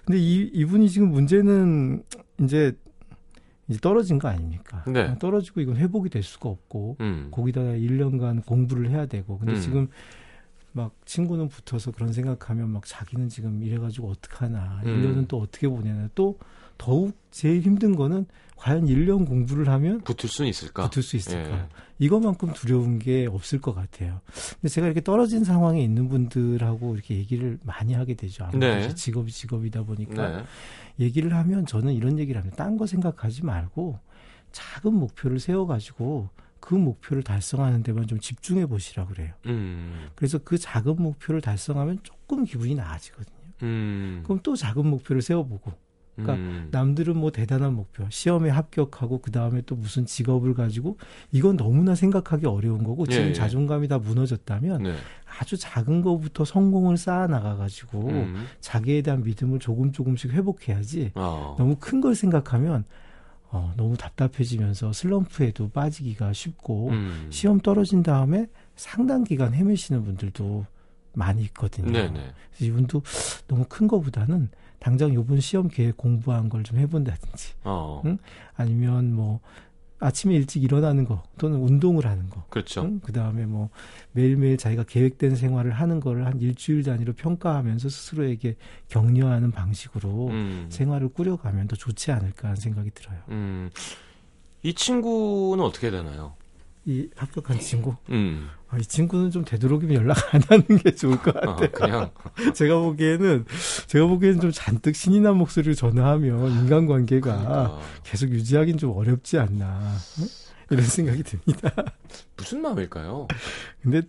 근데 0.04 0.20
이 0.20 0.50
이분이 0.52 0.90
지금 0.90 1.10
문제는 1.10 2.02
이제 2.42 2.76
이제 3.68 3.80
떨어진 3.80 4.18
거 4.18 4.28
아닙니까? 4.28 4.84
네. 4.86 5.16
떨어지고 5.18 5.62
이건 5.62 5.76
회복이 5.76 6.10
될 6.10 6.22
수가 6.22 6.50
없고 6.50 6.98
음. 7.00 7.28
거기다가 7.30 7.70
1년간 7.70 8.44
공부를 8.44 8.90
해야 8.90 9.06
되고 9.06 9.38
근데 9.38 9.54
음. 9.54 9.60
지금 9.60 9.88
막 10.76 10.92
친구는 11.06 11.48
붙어서 11.48 11.90
그런 11.90 12.12
생각하면 12.12 12.68
막 12.68 12.84
자기는 12.84 13.30
지금 13.30 13.62
이래가지고 13.62 14.10
어떡하나 14.10 14.82
음. 14.84 15.02
1년은 15.02 15.26
또 15.26 15.40
어떻게 15.40 15.66
보내나 15.66 16.10
또 16.14 16.38
더욱 16.76 17.16
제일 17.30 17.62
힘든 17.62 17.96
거는 17.96 18.26
과연 18.56 18.84
1년 18.84 19.26
공부를 19.26 19.70
하면 19.70 20.02
붙을 20.02 20.28
수는 20.28 20.50
있을까? 20.50 20.90
붙을 20.90 21.02
수 21.02 21.16
있을까 21.16 21.50
예. 21.50 21.68
이것만큼 21.98 22.52
두려운 22.52 22.98
게 22.98 23.26
없을 23.26 23.58
것 23.58 23.74
같아요. 23.74 24.20
근데 24.60 24.68
제가 24.68 24.86
이렇게 24.86 25.00
떨어진 25.00 25.44
상황에 25.44 25.82
있는 25.82 26.08
분들하고 26.08 26.94
이렇게 26.94 27.16
얘기를 27.16 27.58
많이 27.64 27.94
하게 27.94 28.14
되죠. 28.14 28.44
아무래도 28.44 28.88
네. 28.88 28.94
직업이 28.94 29.32
직업이다 29.32 29.82
보니까 29.82 30.28
네. 30.28 30.44
얘기를 31.00 31.34
하면 31.34 31.64
저는 31.64 31.94
이런 31.94 32.18
얘기를 32.18 32.38
합니다. 32.38 32.62
딴 32.62 32.76
거 32.76 32.86
생각하지 32.86 33.44
말고 33.46 33.98
작은 34.52 34.92
목표를 34.92 35.40
세워가지고 35.40 36.28
그 36.66 36.74
목표를 36.74 37.22
달성하는 37.22 37.84
데만 37.84 38.08
좀 38.08 38.18
집중해 38.18 38.66
보시라 38.66 39.06
그래요. 39.06 39.32
음. 39.46 40.08
그래서 40.16 40.38
그 40.38 40.58
작은 40.58 40.96
목표를 41.00 41.40
달성하면 41.40 42.00
조금 42.02 42.44
기분이 42.44 42.74
나아지거든요. 42.74 43.36
음. 43.62 44.22
그럼 44.24 44.40
또 44.42 44.56
작은 44.56 44.84
목표를 44.84 45.22
세워보고 45.22 45.72
그러니까 46.16 46.34
음. 46.34 46.68
남들은 46.72 47.16
뭐 47.16 47.30
대단한 47.30 47.74
목표, 47.74 48.04
시험에 48.10 48.50
합격하고 48.50 49.20
그 49.20 49.30
다음에 49.30 49.62
또 49.64 49.76
무슨 49.76 50.06
직업을 50.06 50.54
가지고 50.54 50.98
이건 51.30 51.56
너무나 51.56 51.94
생각하기 51.94 52.46
어려운 52.46 52.82
거고 52.82 53.06
지금 53.06 53.26
예, 53.26 53.28
예. 53.28 53.32
자존감이 53.32 53.86
다 53.86 53.98
무너졌다면 53.98 54.82
네. 54.82 54.94
아주 55.38 55.56
작은 55.56 56.02
거부터 56.02 56.44
성공을 56.44 56.96
쌓아 56.96 57.28
나가가지고 57.28 58.08
음. 58.08 58.46
자기에 58.60 59.02
대한 59.02 59.22
믿음을 59.22 59.60
조금 59.60 59.92
조금씩 59.92 60.32
회복해야지 60.32 61.12
어. 61.14 61.54
너무 61.58 61.76
큰 61.78 62.00
걸 62.00 62.16
생각하면 62.16 62.84
어, 63.50 63.72
너무 63.76 63.96
답답해지면서 63.96 64.92
슬럼프에도 64.92 65.68
빠지기가 65.70 66.32
쉽고 66.32 66.90
음. 66.90 67.28
시험 67.30 67.60
떨어진 67.60 68.02
다음에 68.02 68.46
상당 68.74 69.24
기간 69.24 69.54
헤매시는 69.54 70.04
분들도 70.04 70.66
많이 71.14 71.42
있거든요. 71.44 71.90
네네. 71.92 72.10
그래서 72.10 72.64
이분도 72.64 73.02
너무 73.48 73.64
큰 73.68 73.86
거보다는 73.88 74.50
당장 74.78 75.14
요번 75.14 75.40
시험 75.40 75.68
계획 75.68 75.96
공부한 75.96 76.48
걸 76.50 76.62
좀 76.62 76.78
해본다든지 76.78 77.54
어. 77.64 78.02
응? 78.04 78.18
아니면 78.54 79.14
뭐 79.14 79.40
아침에 79.98 80.34
일찍 80.34 80.62
일어나는 80.62 81.04
거 81.04 81.22
또는 81.38 81.58
운동을 81.58 82.06
하는 82.06 82.28
거 82.28 82.44
그렇죠. 82.50 82.98
그 83.02 83.12
다음에 83.12 83.46
뭐 83.46 83.70
매일매일 84.12 84.58
자기가 84.58 84.84
계획된 84.84 85.36
생활을 85.36 85.72
하는 85.72 86.00
거를 86.00 86.26
한 86.26 86.40
일주일 86.40 86.82
단위로 86.82 87.14
평가하면서 87.14 87.88
스스로에게 87.88 88.56
격려하는 88.88 89.52
방식으로 89.52 90.28
음. 90.28 90.66
생활을 90.68 91.08
꾸려가면 91.08 91.68
더 91.68 91.76
좋지 91.76 92.12
않을까 92.12 92.48
하는 92.48 92.56
생각이 92.56 92.90
들어요. 92.90 93.18
음. 93.30 93.70
이 94.62 94.74
친구는 94.74 95.64
어떻게 95.64 95.90
되나요? 95.90 96.34
이 96.86 97.08
합격한 97.16 97.58
친구, 97.58 97.96
음. 98.10 98.48
아, 98.68 98.78
이 98.78 98.82
친구는 98.82 99.32
좀 99.32 99.44
되도록이면 99.44 99.96
연락 99.96 100.32
안 100.32 100.40
하는 100.48 100.64
게 100.82 100.94
좋을 100.94 101.18
것 101.20 101.36
어, 101.36 101.56
같아요. 101.56 101.70
그냥 101.72 102.10
제가 102.54 102.78
보기에는 102.78 103.44
제가 103.88 104.06
보기에는 104.06 104.40
좀 104.40 104.50
잔뜩 104.52 104.94
신이 104.94 105.18
난 105.20 105.36
목소리를 105.36 105.74
전화하면 105.74 106.48
인간관계가 106.52 107.20
그러니까 107.20 107.80
계속 108.04 108.30
유지하기는 108.30 108.78
좀 108.78 108.96
어렵지 108.96 109.36
않나 109.38 109.96
응? 110.20 110.26
이런 110.70 110.84
생각이 110.84 111.22
듭니다. 111.24 111.72
무슨 112.36 112.62
마음일까요? 112.62 113.26
근데 113.82 114.02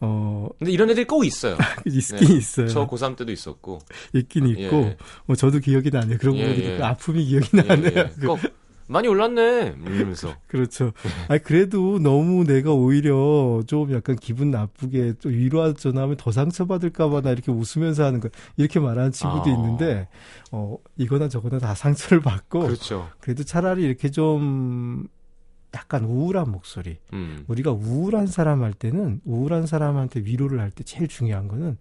어 0.00 0.48
근데 0.58 0.72
이런 0.72 0.90
애들이 0.90 1.06
꼭 1.06 1.24
있어요. 1.24 1.56
있긴 1.86 2.16
네. 2.28 2.34
있어요. 2.36 2.68
저 2.68 2.86
고3 2.88 3.16
때도 3.16 3.30
있었고. 3.30 3.78
있긴 4.12 4.48
있고 4.48 4.76
예. 4.76 4.96
뭐 5.26 5.36
저도 5.36 5.60
기억이 5.60 5.90
나네요. 5.90 6.18
그런 6.18 6.36
예, 6.36 6.42
거 6.42 6.48
보니까 6.50 6.68
예. 6.72 6.76
그 6.78 6.84
아픔이 6.84 7.24
기억이 7.24 7.48
예, 7.54 7.62
나네요. 7.62 7.92
예. 7.96 8.26
꼭 8.26 8.40
많이 8.86 9.08
올랐네. 9.08 9.76
이러면서. 9.86 10.34
그렇죠. 10.46 10.92
아 11.28 11.38
그래도 11.38 11.98
너무 11.98 12.44
내가 12.44 12.72
오히려 12.72 13.62
좀 13.66 13.92
약간 13.92 14.16
기분 14.16 14.50
나쁘게 14.50 15.14
또 15.22 15.28
위로 15.30 15.72
전화하면 15.74 16.16
더 16.16 16.30
상처받을까봐 16.30 17.22
나 17.22 17.30
이렇게 17.30 17.50
웃으면서 17.50 18.04
하는 18.04 18.20
거 18.20 18.28
이렇게 18.56 18.80
말하는 18.80 19.10
친구도 19.12 19.44
아. 19.50 19.52
있는데 19.54 20.08
어 20.52 20.76
이거나 20.96 21.28
저거나 21.28 21.58
다 21.58 21.74
상처를 21.74 22.20
받고 22.22 22.60
그렇죠. 22.60 23.08
그래도 23.20 23.42
차라리 23.44 23.84
이렇게 23.84 24.10
좀 24.10 25.06
약간 25.74 26.04
우울한 26.04 26.50
목소리. 26.52 26.98
음. 27.12 27.44
우리가 27.48 27.72
우울한 27.72 28.26
사람 28.26 28.62
할 28.62 28.72
때는 28.74 29.20
우울한 29.24 29.66
사람한테 29.66 30.20
위로를 30.20 30.60
할 30.60 30.70
때 30.70 30.84
제일 30.84 31.08
중요한 31.08 31.48
거는 31.48 31.78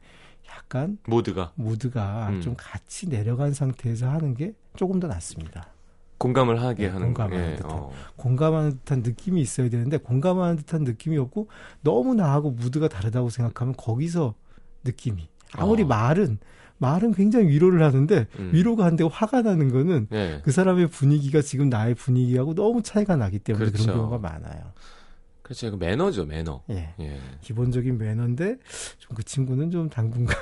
약간 0.50 0.98
모두가 1.08 1.52
모두가 1.56 2.30
음. 2.30 2.42
좀 2.42 2.56
같이 2.58 3.10
내려간 3.10 3.54
상태에서 3.54 4.10
하는 4.10 4.34
게 4.36 4.54
조금 4.76 5.00
더 5.00 5.08
낫습니다. 5.08 5.68
공감을 6.24 6.62
하게 6.62 6.84
네, 6.84 6.90
하는 6.90 7.08
공감하는 7.08 7.52
예, 7.52 7.56
듯한. 7.58 7.72
어. 7.72 7.92
공감하는 8.16 8.72
듯한 8.78 9.00
느낌이 9.02 9.42
있어야 9.42 9.70
되는데 9.70 9.98
공감하는 9.98 10.56
듯한 10.56 10.84
느낌이 10.84 11.18
없고 11.18 11.50
너무 11.82 12.16
나하고 12.16 12.52
무드가 12.52 12.88
다르다고 12.88 13.30
생각하면 13.30 13.76
거기서 13.76 14.34
느낌이 14.86 15.28
아무리 15.54 15.84
어. 15.84 15.88
말은 15.88 16.40
말은 16.78 17.14
굉장히 17.14 17.48
위로를 17.48 17.84
하는데 17.84 18.28
음. 18.40 18.50
위로가 18.54 18.86
안 18.86 18.96
되고 18.96 19.10
화가 19.10 19.42
나는 19.42 19.72
거는 19.72 20.08
예. 20.12 20.42
그 20.44 20.52
사람의 20.52 20.88
분위기가 20.88 21.42
지금 21.42 21.70
나의 21.70 21.94
분위기하고 21.96 22.56
너무 22.56 22.82
차이가 22.82 23.16
나기 23.16 23.40
때문에 23.40 23.66
그렇죠. 23.66 23.84
그런 23.84 23.98
경우가 23.98 24.18
많아요. 24.18 24.74
그렇죠. 25.44 25.72
그 25.72 25.76
매너죠, 25.76 26.26
매너. 26.26 26.64
예. 26.70 26.94
예. 27.00 27.20
기본적인 27.42 27.98
매너인데 27.98 28.58
좀 28.98 29.14
그 29.14 29.24
친구는 29.24 29.72
좀 29.72 29.90
당분간 29.90 30.36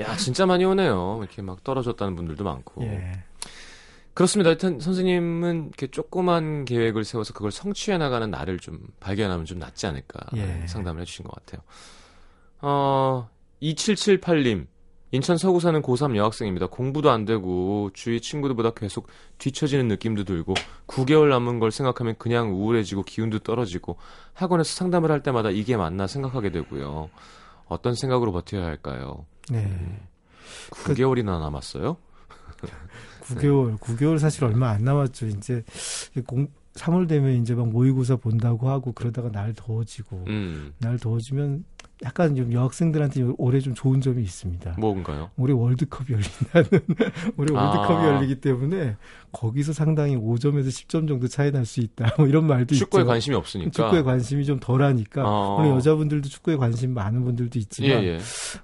야, 0.00 0.16
진짜 0.16 0.44
많이 0.46 0.64
오네요. 0.64 1.18
이렇게 1.20 1.42
막 1.42 1.62
떨어졌다는 1.62 2.16
분들도 2.16 2.42
많고. 2.44 2.82
예. 2.84 3.22
그렇습니다. 4.16 4.48
하여튼 4.48 4.80
선생님은 4.80 5.66
이렇게 5.66 5.88
조그만 5.88 6.64
계획을 6.64 7.04
세워서 7.04 7.34
그걸 7.34 7.52
성취해 7.52 7.98
나가는 7.98 8.30
나를 8.30 8.58
좀 8.58 8.78
발견하면 8.98 9.44
좀 9.44 9.58
낫지 9.58 9.86
않을까 9.86 10.20
예. 10.36 10.66
상담을 10.66 11.02
해주신 11.02 11.26
것 11.26 11.34
같아요. 11.34 11.60
어, 12.62 13.28
2778님. 13.60 14.68
인천 15.12 15.36
서구 15.36 15.60
사는 15.60 15.82
고3 15.82 16.16
여학생입니다. 16.16 16.68
공부도 16.68 17.10
안 17.10 17.26
되고 17.26 17.90
주위 17.92 18.22
친구들보다 18.22 18.70
계속 18.70 19.06
뒤처지는 19.36 19.86
느낌도 19.88 20.24
들고 20.24 20.54
9개월 20.86 21.28
남은 21.28 21.58
걸 21.58 21.70
생각하면 21.70 22.14
그냥 22.16 22.54
우울해지고 22.54 23.02
기운도 23.02 23.40
떨어지고 23.40 23.98
학원에서 24.32 24.74
상담을 24.76 25.10
할 25.10 25.22
때마다 25.22 25.50
이게 25.50 25.76
맞나 25.76 26.06
생각하게 26.06 26.52
되고요. 26.52 27.10
어떤 27.66 27.94
생각으로 27.94 28.32
버텨야 28.32 28.64
할까요? 28.64 29.26
네. 29.50 30.00
9개월이나 30.70 31.38
남았어요? 31.38 31.98
9개월, 33.34 33.78
9개월 33.78 34.18
사실 34.18 34.44
얼마 34.44 34.70
안 34.70 34.84
남았죠. 34.84 35.26
이제 35.26 35.64
공 36.26 36.48
3월 36.74 37.08
되면 37.08 37.32
이제 37.40 37.54
막 37.54 37.68
모의고사 37.68 38.16
본다고 38.16 38.68
하고 38.68 38.92
그러다가 38.92 39.30
날 39.30 39.54
더워지고 39.54 40.24
음, 40.28 40.72
날 40.78 40.98
더워지면 40.98 41.64
약간 42.04 42.36
좀 42.36 42.52
여학생들한테 42.52 43.22
올해 43.38 43.58
좀 43.60 43.74
좋은 43.74 44.02
점이 44.02 44.22
있습니다. 44.22 44.76
뭔가요? 44.78 45.30
올해 45.38 45.54
월드컵이 45.54 46.08
열린다는 46.10 46.68
올해 47.38 47.56
아. 47.56 47.62
월드컵이 47.62 48.06
열리기 48.06 48.40
때문에 48.42 48.96
거기서 49.36 49.74
상당히 49.74 50.16
5점에서 50.16 50.68
10점 50.68 51.06
정도 51.06 51.28
차이 51.28 51.52
날 51.52 51.66
수 51.66 51.80
있다. 51.80 52.14
뭐 52.16 52.26
이런 52.26 52.46
말도 52.46 52.74
축구에 52.74 53.00
있죠. 53.02 53.06
관심이 53.06 53.36
없으니까. 53.36 53.70
축구에 53.70 54.02
관심이 54.02 54.46
좀 54.46 54.58
덜하니까 54.58 55.22
어. 55.26 55.58
물론 55.60 55.76
여자분들도 55.76 56.28
축구에 56.28 56.56
관심 56.56 56.94
많은 56.94 57.24
분들도 57.24 57.56
예, 57.56 57.60
있지만 57.60 58.04
예. 58.04 58.18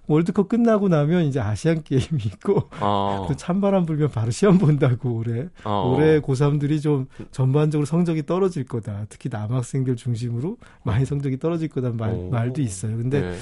월드컵 0.07 0.49
끝나고 0.49 0.89
나면 0.89 1.25
이제 1.25 1.41
아시안 1.41 1.83
게임이 1.83 2.23
있고 2.27 2.69
어, 2.81 3.27
또 3.29 3.37
찬바람 3.37 3.85
불면 3.85 4.11
바로 4.11 4.31
시험 4.31 4.57
본다고 4.59 5.15
올해 5.17 5.49
어. 5.65 5.93
올해 5.95 6.21
고3들이 6.21 6.81
좀 6.81 7.07
전반적으로 7.33 7.85
성적이 7.85 8.25
떨어질 8.25 8.65
거다. 8.65 9.07
특히 9.09 9.29
남학생들 9.31 9.97
중심으로 9.97 10.57
많이 10.85 11.05
성적이 11.05 11.39
떨어질 11.39 11.69
거다는 11.69 11.97
말, 11.97 12.11
오. 12.15 12.31
말도 12.31 12.63
있어요. 12.63 12.97
근데 12.97 13.21
네. 13.21 13.37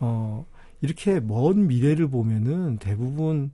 어 0.00 0.44
이렇게 0.80 1.20
먼 1.20 1.66
미래를 1.66 2.08
보면은 2.08 2.78
대부분 2.78 3.50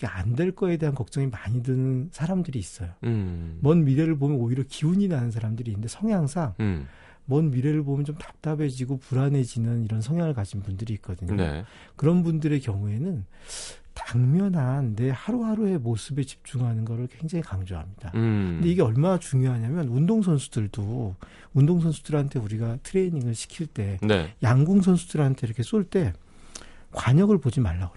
이게 0.00 0.06
안 0.06 0.34
될 0.34 0.52
거에 0.52 0.78
대한 0.78 0.94
걱정이 0.94 1.26
많이 1.26 1.62
드는 1.62 2.08
사람들이 2.12 2.58
있어요. 2.58 2.88
음. 3.04 3.58
먼 3.60 3.84
미래를 3.84 4.16
보면 4.16 4.38
오히려 4.38 4.62
기운이 4.66 5.08
나는 5.08 5.30
사람들이 5.30 5.70
있는데 5.72 5.88
성향상 5.88 6.54
음. 6.60 6.86
먼 7.26 7.50
미래를 7.50 7.82
보면 7.84 8.06
좀 8.06 8.16
답답해지고 8.16 8.96
불안해지는 8.98 9.84
이런 9.84 10.00
성향을 10.00 10.32
가진 10.32 10.62
분들이 10.62 10.94
있거든요. 10.94 11.34
네. 11.36 11.64
그런 11.96 12.22
분들의 12.22 12.58
경우에는 12.60 13.26
당면한 13.92 14.96
내 14.96 15.10
하루하루의 15.10 15.78
모습에 15.78 16.22
집중하는 16.24 16.86
거를 16.86 17.06
굉장히 17.08 17.42
강조합니다. 17.42 18.12
음. 18.14 18.56
근데 18.56 18.70
이게 18.70 18.80
얼마나 18.82 19.18
중요하냐면 19.18 19.88
운동 19.88 20.22
선수들도 20.22 21.16
운동 21.52 21.80
선수들한테 21.80 22.38
우리가 22.38 22.78
트레이닝을 22.82 23.34
시킬 23.34 23.66
때 23.66 23.98
네. 24.02 24.32
양궁 24.42 24.80
선수들한테 24.80 25.46
이렇게 25.46 25.62
쏠 25.62 25.84
때 25.84 26.14
관역을 26.92 27.38
보지 27.38 27.60
말라고 27.60 27.94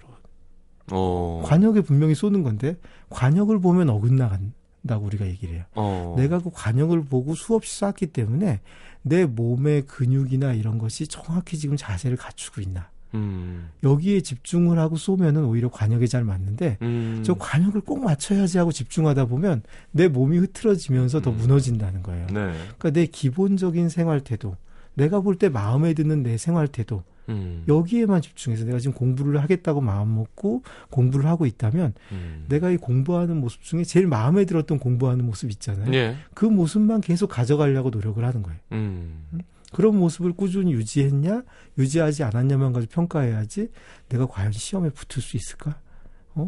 어. 0.90 1.42
관역에 1.44 1.80
분명히 1.80 2.14
쏘는 2.14 2.42
건데 2.42 2.76
관역을 3.10 3.60
보면 3.60 3.88
어긋나는 3.90 4.52
모습이다고 4.84 5.06
우리가 5.06 5.26
얘기를 5.26 5.54
해요. 5.56 5.64
어. 5.74 6.14
내가 6.16 6.38
그 6.38 6.50
관역을 6.52 7.04
보고 7.04 7.34
수없이 7.34 7.78
쐈기 7.78 8.08
때문에 8.08 8.60
내 9.02 9.26
몸의 9.26 9.82
근육이나 9.86 10.52
이런 10.52 10.78
것이 10.78 11.06
정확히 11.06 11.58
지금 11.58 11.76
자세를 11.76 12.16
갖추고 12.16 12.60
있나. 12.60 12.88
음. 13.14 13.68
여기에 13.84 14.22
집중을 14.22 14.78
하고 14.78 14.96
쏘면은 14.96 15.44
오히려 15.44 15.70
관역에 15.70 16.06
잘 16.06 16.24
맞는데 16.24 16.78
음. 16.82 17.22
저 17.24 17.34
관역을 17.34 17.82
꼭 17.82 18.02
맞춰야지 18.02 18.58
하고 18.58 18.72
집중하다 18.72 19.26
보면 19.26 19.62
내 19.92 20.08
몸이 20.08 20.38
흐트러지면서 20.38 21.20
더 21.20 21.30
음. 21.30 21.36
무너진다는 21.36 22.02
거예요. 22.02 22.26
네. 22.28 22.52
그러니까 22.78 22.90
내 22.90 23.06
기본적인 23.06 23.88
생활 23.88 24.20
태도, 24.20 24.56
내가 24.94 25.20
볼 25.20 25.36
때 25.36 25.48
마음에 25.48 25.94
드는 25.94 26.22
내 26.22 26.36
생활 26.36 26.66
태도, 26.66 27.04
음. 27.28 27.64
여기에만 27.68 28.22
집중해서 28.22 28.64
내가 28.64 28.78
지금 28.78 28.94
공부를 28.94 29.42
하겠다고 29.42 29.80
마음 29.80 30.14
먹고 30.14 30.62
공부를 30.90 31.26
하고 31.26 31.46
있다면 31.46 31.94
음. 32.12 32.44
내가 32.48 32.70
이 32.70 32.76
공부하는 32.76 33.38
모습 33.38 33.62
중에 33.62 33.84
제일 33.84 34.06
마음에 34.06 34.44
들었던 34.44 34.78
공부하는 34.78 35.24
모습 35.24 35.50
있잖아요. 35.50 35.92
예. 35.94 36.16
그 36.34 36.44
모습만 36.44 37.00
계속 37.00 37.28
가져가려고 37.28 37.90
노력을 37.90 38.22
하는 38.24 38.42
거예요. 38.42 38.58
음. 38.72 39.24
그런 39.72 39.96
모습을 39.98 40.32
꾸준히 40.32 40.72
유지했냐, 40.72 41.42
유지하지 41.78 42.22
않았냐만 42.22 42.72
가지고 42.72 42.92
평가해야지 42.92 43.70
내가 44.08 44.26
과연 44.26 44.52
시험에 44.52 44.90
붙을 44.90 45.20
수 45.20 45.36
있을까? 45.36 45.80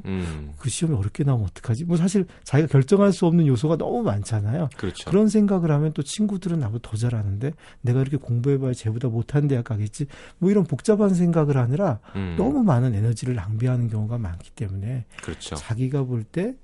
음. 0.04 0.52
그 0.58 0.68
시험이 0.68 0.96
어렵게 0.96 1.24
나오면 1.24 1.46
어떡하지? 1.46 1.84
뭐 1.84 1.96
사실 1.96 2.26
자기가 2.44 2.68
결정할 2.68 3.12
수 3.12 3.26
없는 3.26 3.46
요소가 3.46 3.76
너무 3.76 4.02
많잖아요. 4.02 4.68
그렇죠. 4.76 5.10
그런 5.10 5.28
생각을 5.28 5.70
하면 5.70 5.92
또 5.92 6.02
친구들은 6.02 6.58
나보다 6.58 6.90
더 6.90 6.96
잘하는데 6.96 7.52
내가 7.82 8.00
이렇게 8.00 8.16
공부해봐야 8.16 8.72
쟤보다 8.74 9.08
못한 9.08 9.48
대학 9.48 9.64
가겠지. 9.64 10.06
뭐 10.38 10.50
이런 10.50 10.64
복잡한 10.64 11.14
생각을 11.14 11.56
하느라 11.56 12.00
음. 12.14 12.34
너무 12.36 12.62
많은 12.62 12.94
에너지를 12.94 13.34
낭비하는 13.34 13.88
경우가 13.88 14.18
많기 14.18 14.50
때문에 14.50 15.04
그렇죠. 15.22 15.54
자기가 15.56 16.04
볼 16.04 16.24
때 16.24 16.54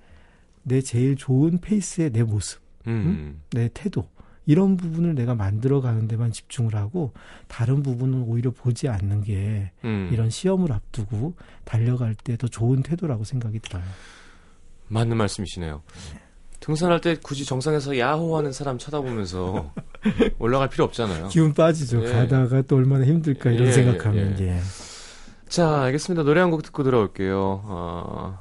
내 0.65 0.81
제일 0.81 1.17
좋은 1.17 1.59
페이스의 1.59 2.11
내 2.11 2.23
모습, 2.23 2.61
음. 2.87 3.41
내 3.51 3.69
태도 3.75 4.07
이런 4.47 4.77
부분을 4.77 5.15
내가 5.15 5.35
만들어 5.35 5.81
가는 5.81 6.09
데만 6.09 6.33
집중을 6.33 6.75
하고 6.75 7.13
다른 7.49 7.83
부분은 7.83 8.23
오히려 8.23 8.51
보지 8.51 8.89
않는 8.89 9.23
게 9.23 9.71
음. 9.85 10.09
이런 10.13 10.31
시험을 10.31 10.73
앞두고 10.73 11.35
달려갈 11.65 12.15
때 12.15 12.37
더 12.37 12.49
좋은 12.49 12.83
태도라고 12.83 13.25
생각이 13.25 13.61
들어요. 13.61 13.85
맞는 14.89 15.17
말씀이시네요. 15.17 15.83
등산할 16.61 17.01
때 17.01 17.17
굳이 17.23 17.45
정상에서 17.45 17.99
야호하는 17.99 18.53
사람 18.53 18.79
쳐다보면서 18.79 19.73
올라갈 20.39 20.69
필요 20.69 20.85
없잖아요. 20.85 21.29
기운 21.29 21.53
빠지죠. 21.55 22.05
예. 22.05 22.13
가다가 22.13 22.63
또 22.63 22.77
얼마나 22.77 23.05
힘들까 23.05 23.51
이런 23.51 23.69
예, 23.69 23.73
생각하면 23.73 24.39
예. 24.41 24.45
예. 24.49 24.61
자, 25.49 25.83
알겠습니다. 25.83 26.23
노래 26.23 26.41
한 26.41 26.51
곡 26.51 26.63
듣고 26.63 26.83
들어올게요. 26.83 27.63
어, 27.65 28.39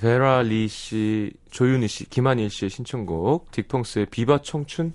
베라 0.00 0.42
리 0.42 0.68
씨, 0.68 1.32
조윤희 1.50 1.86
씨, 1.88 2.08
김한일 2.08 2.50
씨의 2.50 2.70
신청곡, 2.70 3.50
딕펑스의 3.50 4.10
비바 4.10 4.42
청춘. 4.42 4.92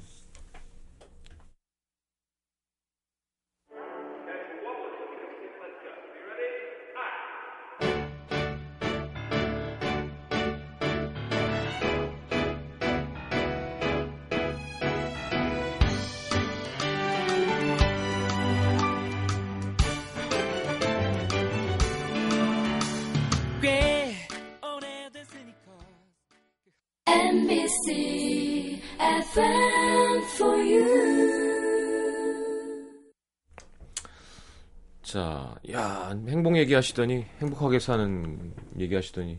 자, 35.12 35.54
야, 35.74 36.18
행복 36.30 36.56
얘기하시더니, 36.56 37.26
행복하게 37.42 37.80
사는 37.80 38.54
얘기하시더니, 38.80 39.38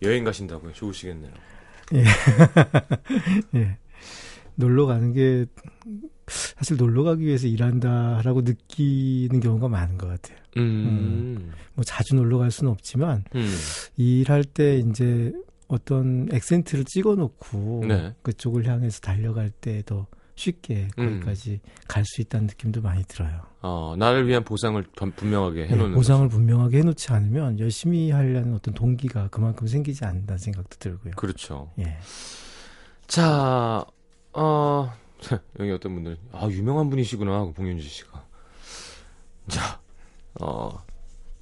여행 0.00 0.24
가신다고요. 0.24 0.72
좋으시겠네요. 0.72 1.30
예. 3.54 3.76
놀러 4.54 4.86
가는 4.86 5.12
게 5.12 5.44
사실 6.26 6.78
놀러 6.78 7.02
가기 7.02 7.26
위해서 7.26 7.46
일한다라고 7.48 8.40
느끼는 8.40 9.40
경우가 9.40 9.68
많은 9.68 9.98
것 9.98 10.06
같아요. 10.06 10.38
음, 10.56 11.52
뭐 11.74 11.84
자주 11.84 12.14
놀러 12.14 12.38
갈 12.38 12.50
수는 12.50 12.72
없지만 12.72 13.24
음, 13.34 13.46
일할 13.98 14.42
때 14.42 14.78
이제 14.78 15.34
어떤 15.68 16.28
액센트를 16.32 16.86
찍어 16.86 17.14
놓고 17.16 17.84
네. 17.86 18.14
그쪽을 18.22 18.66
향해서 18.66 19.00
달려갈 19.00 19.50
때더 19.50 20.06
쉽게 20.40 20.88
음. 20.98 21.20
거기까지 21.20 21.60
갈수 21.86 22.22
있다는 22.22 22.46
느낌도 22.46 22.80
많이 22.80 23.04
들어요. 23.04 23.42
어, 23.60 23.94
나를 23.98 24.26
위한 24.26 24.42
보상을 24.42 24.82
분- 24.96 25.12
분명하게 25.12 25.60
예, 25.62 25.66
해놓는. 25.68 25.94
보상을 25.94 26.26
분명하게 26.30 26.78
해놓지 26.78 27.12
않으면 27.12 27.58
열심히 27.58 28.10
하려는 28.10 28.54
어떤 28.54 28.72
동기가 28.72 29.28
그만큼 29.28 29.66
생기지 29.66 30.04
않는다는 30.06 30.38
생각도 30.38 30.76
들고요. 30.78 31.12
거죠. 31.12 31.16
그렇죠. 31.16 31.70
예. 31.78 31.98
자, 33.06 33.84
어, 34.32 34.92
여기 35.60 35.70
어떤 35.72 35.94
분들, 35.94 36.16
아, 36.32 36.48
유명한 36.48 36.88
분이시구나, 36.88 37.52
봉윤지 37.54 37.86
씨가. 37.86 38.24
자, 39.48 39.80
어, 40.40 40.70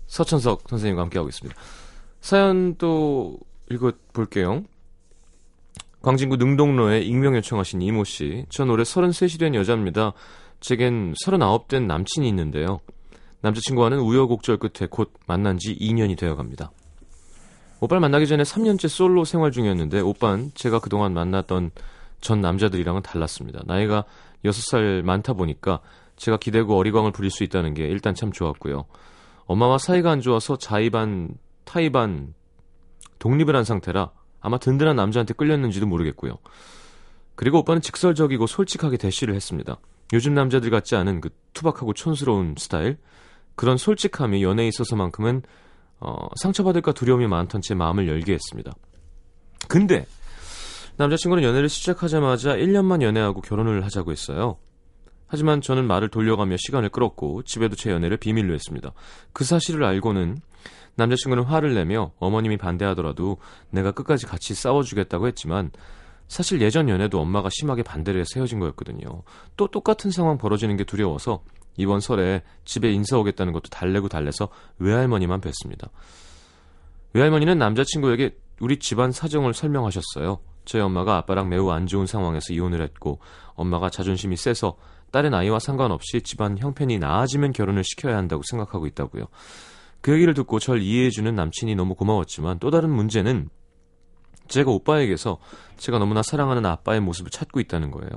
서천석 0.08 0.64
선생님과 0.68 1.02
함께하고 1.02 1.28
있습니다. 1.28 1.56
사연 2.20 2.74
또 2.76 3.38
읽어볼게요. 3.70 4.64
광진구 6.02 6.36
능동로에 6.36 7.00
익명 7.00 7.34
요청하신 7.36 7.82
이모 7.82 8.04
씨. 8.04 8.44
전 8.48 8.70
올해 8.70 8.84
33이 8.84 9.38
된 9.38 9.54
여자입니다. 9.54 10.12
제겐 10.60 11.12
39된 11.24 11.86
남친이 11.86 12.28
있는데요. 12.28 12.80
남자친구와는 13.40 13.98
우여곡절 13.98 14.58
끝에 14.58 14.88
곧 14.90 15.12
만난 15.26 15.58
지 15.58 15.76
2년이 15.76 16.16
되어 16.16 16.34
갑니다. 16.34 16.70
오빠를 17.80 18.00
만나기 18.00 18.26
전에 18.26 18.42
3년째 18.42 18.88
솔로 18.88 19.24
생활 19.24 19.52
중이었는데 19.52 20.00
오빠는 20.00 20.50
제가 20.54 20.80
그동안 20.80 21.14
만났던 21.14 21.70
전 22.20 22.40
남자들이랑은 22.40 23.02
달랐습니다. 23.02 23.60
나이가 23.66 24.04
6살 24.44 25.02
많다 25.02 25.34
보니까 25.34 25.80
제가 26.16 26.36
기대고 26.38 26.76
어리광을 26.76 27.12
부릴 27.12 27.30
수 27.30 27.44
있다는 27.44 27.74
게 27.74 27.84
일단 27.86 28.14
참 28.14 28.32
좋았고요. 28.32 28.86
엄마와 29.46 29.78
사이가 29.78 30.10
안 30.10 30.20
좋아서 30.20 30.58
자의반, 30.58 31.36
타의반 31.64 32.34
독립을 33.20 33.54
한 33.54 33.62
상태라 33.64 34.10
아마 34.40 34.58
든든한 34.58 34.96
남자한테 34.96 35.34
끌렸는지도 35.34 35.86
모르겠고요. 35.86 36.38
그리고 37.34 37.58
오빠는 37.58 37.82
직설적이고 37.82 38.46
솔직하게 38.46 38.96
대시를 38.96 39.34
했습니다. 39.34 39.78
요즘 40.12 40.34
남자들 40.34 40.70
같지 40.70 40.96
않은 40.96 41.20
그 41.20 41.30
투박하고 41.52 41.92
촌스러운 41.92 42.54
스타일 42.58 42.98
그런 43.54 43.76
솔직함이 43.76 44.42
연애에 44.42 44.68
있어서만큼은 44.68 45.42
어, 46.00 46.28
상처받을까 46.40 46.92
두려움이 46.92 47.26
많던 47.26 47.60
제 47.60 47.74
마음을 47.74 48.08
열게 48.08 48.32
했습니다. 48.32 48.72
근데 49.68 50.06
남자친구는 50.96 51.44
연애를 51.44 51.68
시작하자마자 51.68 52.56
1년만 52.56 53.02
연애하고 53.02 53.40
결혼을 53.40 53.84
하자고 53.84 54.12
했어요. 54.12 54.56
하지만 55.26 55.60
저는 55.60 55.86
말을 55.86 56.08
돌려가며 56.08 56.56
시간을 56.58 56.88
끌었고 56.88 57.42
집에도 57.42 57.76
제 57.76 57.90
연애를 57.90 58.16
비밀로 58.16 58.54
했습니다. 58.54 58.92
그 59.32 59.44
사실을 59.44 59.84
알고는 59.84 60.40
남자친구는 60.98 61.44
화를 61.44 61.74
내며 61.74 62.10
어머님이 62.18 62.56
반대하더라도 62.56 63.38
내가 63.70 63.92
끝까지 63.92 64.26
같이 64.26 64.52
싸워주겠다고 64.54 65.28
했지만 65.28 65.70
사실 66.26 66.60
예전 66.60 66.88
연애도 66.88 67.20
엄마가 67.20 67.48
심하게 67.52 67.82
반대를 67.82 68.20
해서 68.20 68.30
헤어진 68.36 68.58
거였거든요. 68.58 69.22
또 69.56 69.68
똑같은 69.68 70.10
상황 70.10 70.36
벌어지는 70.36 70.76
게 70.76 70.84
두려워서 70.84 71.42
이번 71.76 72.00
설에 72.00 72.42
집에 72.64 72.90
인사 72.90 73.16
오겠다는 73.16 73.52
것도 73.52 73.70
달래고 73.70 74.08
달래서 74.08 74.48
외할머니만 74.78 75.40
뵀습니다. 75.40 75.88
외할머니는 77.14 77.56
남자친구에게 77.58 78.36
우리 78.60 78.78
집안 78.80 79.12
사정을 79.12 79.54
설명하셨어요. 79.54 80.40
저희 80.64 80.82
엄마가 80.82 81.16
아빠랑 81.18 81.48
매우 81.48 81.70
안 81.70 81.86
좋은 81.86 82.06
상황에서 82.06 82.52
이혼을 82.52 82.82
했고 82.82 83.20
엄마가 83.54 83.88
자존심이 83.88 84.36
세서 84.36 84.76
딸의 85.12 85.30
나이와 85.30 85.60
상관없이 85.60 86.20
집안 86.22 86.58
형편이 86.58 86.98
나아지면 86.98 87.52
결혼을 87.52 87.84
시켜야 87.84 88.16
한다고 88.16 88.42
생각하고 88.44 88.86
있다고요. 88.86 89.24
그 90.00 90.12
얘기를 90.12 90.34
듣고 90.34 90.58
절 90.58 90.80
이해해주는 90.80 91.34
남친이 91.34 91.74
너무 91.74 91.94
고마웠지만 91.94 92.58
또 92.58 92.70
다른 92.70 92.90
문제는 92.90 93.48
제가 94.48 94.70
오빠에게서 94.70 95.38
제가 95.76 95.98
너무나 95.98 96.22
사랑하는 96.22 96.64
아빠의 96.66 97.00
모습을 97.00 97.30
찾고 97.30 97.60
있다는 97.60 97.90
거예요. 97.90 98.10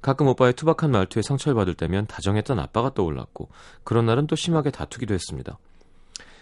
가끔 0.00 0.26
오빠의 0.26 0.54
투박한 0.54 0.90
말투에 0.90 1.22
상처를 1.22 1.54
받을 1.54 1.74
때면 1.74 2.06
다정했던 2.06 2.58
아빠가 2.58 2.92
떠올랐고 2.92 3.48
그런 3.84 4.04
날은 4.04 4.26
또 4.26 4.34
심하게 4.34 4.70
다투기도 4.70 5.14
했습니다. 5.14 5.58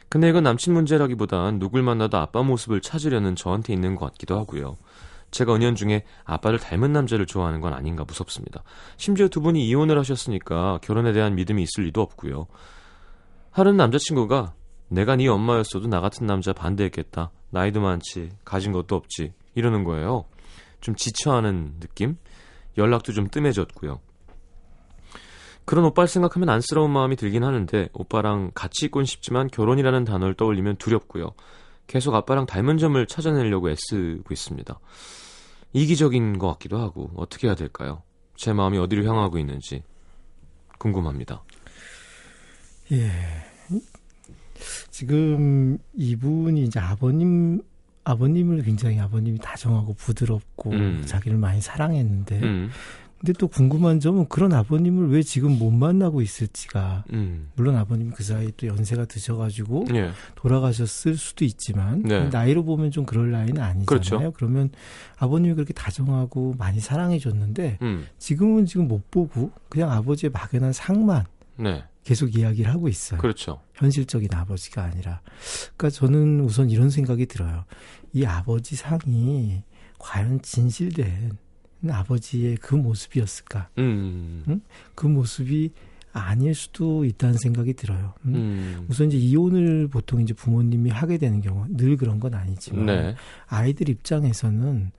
근데 0.08 0.28
이건 0.28 0.42
남친 0.42 0.72
문제라기보단 0.72 1.58
누굴 1.58 1.82
만나도 1.82 2.16
아빠 2.16 2.42
모습을 2.42 2.80
찾으려는 2.80 3.36
저한테 3.36 3.72
있는 3.72 3.94
것 3.94 4.06
같기도 4.06 4.36
하고요. 4.38 4.76
제가 5.30 5.54
은연중에 5.54 6.04
아빠를 6.24 6.58
닮은 6.58 6.92
남자를 6.92 7.26
좋아하는 7.26 7.60
건 7.60 7.72
아닌가 7.74 8.04
무섭습니다. 8.04 8.64
심지어 8.96 9.28
두 9.28 9.40
분이 9.40 9.64
이혼을 9.68 9.98
하셨으니까 9.98 10.80
결혼에 10.82 11.12
대한 11.12 11.36
믿음이 11.36 11.62
있을 11.62 11.84
리도 11.84 12.00
없고요. 12.00 12.46
하루는 13.52 13.76
남자친구가 13.76 14.54
내가 14.90 15.16
네 15.16 15.28
엄마였어도 15.28 15.88
나 15.88 16.00
같은 16.00 16.26
남자 16.26 16.52
반대했겠다. 16.52 17.30
나이도 17.50 17.80
많지, 17.80 18.30
가진 18.44 18.72
것도 18.72 18.96
없지. 18.96 19.32
이러는 19.54 19.84
거예요. 19.84 20.24
좀 20.80 20.94
지쳐하는 20.94 21.78
느낌? 21.80 22.16
연락도 22.76 23.12
좀 23.12 23.28
뜸해졌고요. 23.28 24.00
그런 25.64 25.84
오빠를 25.84 26.08
생각하면 26.08 26.48
안쓰러운 26.48 26.90
마음이 26.90 27.14
들긴 27.16 27.44
하는데 27.44 27.88
오빠랑 27.92 28.50
같이 28.54 28.86
있곤 28.86 29.04
싶지만 29.04 29.46
결혼이라는 29.48 30.04
단어를 30.04 30.34
떠올리면 30.34 30.76
두렵고요. 30.76 31.34
계속 31.86 32.14
아빠랑 32.14 32.46
닮은 32.46 32.78
점을 32.78 33.04
찾아내려고 33.06 33.70
애쓰고 33.70 34.32
있습니다. 34.32 34.78
이기적인 35.72 36.38
것 36.38 36.48
같기도 36.52 36.78
하고 36.78 37.10
어떻게 37.14 37.46
해야 37.46 37.54
될까요? 37.54 38.02
제 38.36 38.52
마음이 38.52 38.78
어디로 38.78 39.04
향하고 39.04 39.38
있는지 39.38 39.84
궁금합니다. 40.78 41.44
예. 42.92 43.49
지금 44.90 45.78
이분이 45.94 46.64
이제 46.64 46.80
아버님 46.80 47.62
아버님을 48.04 48.62
굉장히 48.62 48.98
아버님이 48.98 49.38
다정하고 49.38 49.94
부드럽고 49.94 50.70
음. 50.70 51.02
자기를 51.04 51.38
많이 51.38 51.60
사랑했는데 51.60 52.40
음, 52.42 52.70
근데 53.20 53.34
또 53.34 53.48
궁금한 53.48 54.00
점은 54.00 54.26
그런 54.28 54.54
아버님을 54.54 55.10
왜 55.10 55.22
지금 55.22 55.58
못 55.58 55.70
만나고 55.70 56.22
있을지가 56.22 57.04
음, 57.12 57.50
물론 57.54 57.76
아버님 57.76 58.10
그 58.12 58.24
사이 58.24 58.50
또 58.56 58.66
연세가 58.66 59.04
드셔가지고 59.04 59.88
예, 59.92 60.10
돌아가셨을 60.36 61.16
수도 61.16 61.44
있지만 61.44 62.02
네. 62.02 62.28
나이로 62.30 62.64
보면 62.64 62.90
좀 62.90 63.04
그럴 63.04 63.30
나이는 63.30 63.60
아니잖아요. 63.60 63.84
그렇죠. 63.84 64.32
그러면 64.34 64.70
아버님이 65.18 65.52
그렇게 65.54 65.74
다정하고 65.74 66.54
많이 66.56 66.80
사랑해줬는데 66.80 67.78
음, 67.82 68.06
지금은 68.16 68.64
지금 68.64 68.88
못 68.88 69.10
보고 69.10 69.50
그냥 69.68 69.90
아버지의 69.92 70.30
막연한 70.30 70.72
상만 70.72 71.26
네, 71.56 71.84
계속 72.04 72.34
이야기를 72.36 72.70
하고 72.70 72.88
있어요. 72.88 73.20
그렇죠. 73.20 73.60
현실적인 73.74 74.28
아버지가 74.32 74.82
아니라. 74.82 75.20
그러니까 75.76 75.90
저는 75.90 76.40
우선 76.40 76.70
이런 76.70 76.90
생각이 76.90 77.26
들어요. 77.26 77.64
이 78.12 78.24
아버지 78.24 78.76
상이 78.76 79.62
과연 79.98 80.40
진실된 80.42 81.36
아버지의 81.88 82.56
그 82.56 82.74
모습이었을까? 82.74 83.68
음, 83.78 84.44
응? 84.48 84.60
그 84.94 85.06
모습이 85.06 85.72
아닐 86.12 86.54
수도 86.54 87.04
있다는 87.04 87.38
생각이 87.38 87.74
들어요. 87.74 88.14
음? 88.24 88.34
음, 88.34 88.86
우선 88.88 89.08
이제 89.08 89.16
이혼을 89.16 89.88
보통 89.88 90.20
이제 90.20 90.34
부모님이 90.34 90.90
하게 90.90 91.18
되는 91.18 91.40
경우 91.40 91.66
늘 91.68 91.96
그런 91.96 92.18
건 92.18 92.34
아니지만 92.34 92.86
네, 92.86 93.14
아이들 93.46 93.88
입장에서는 93.88 94.90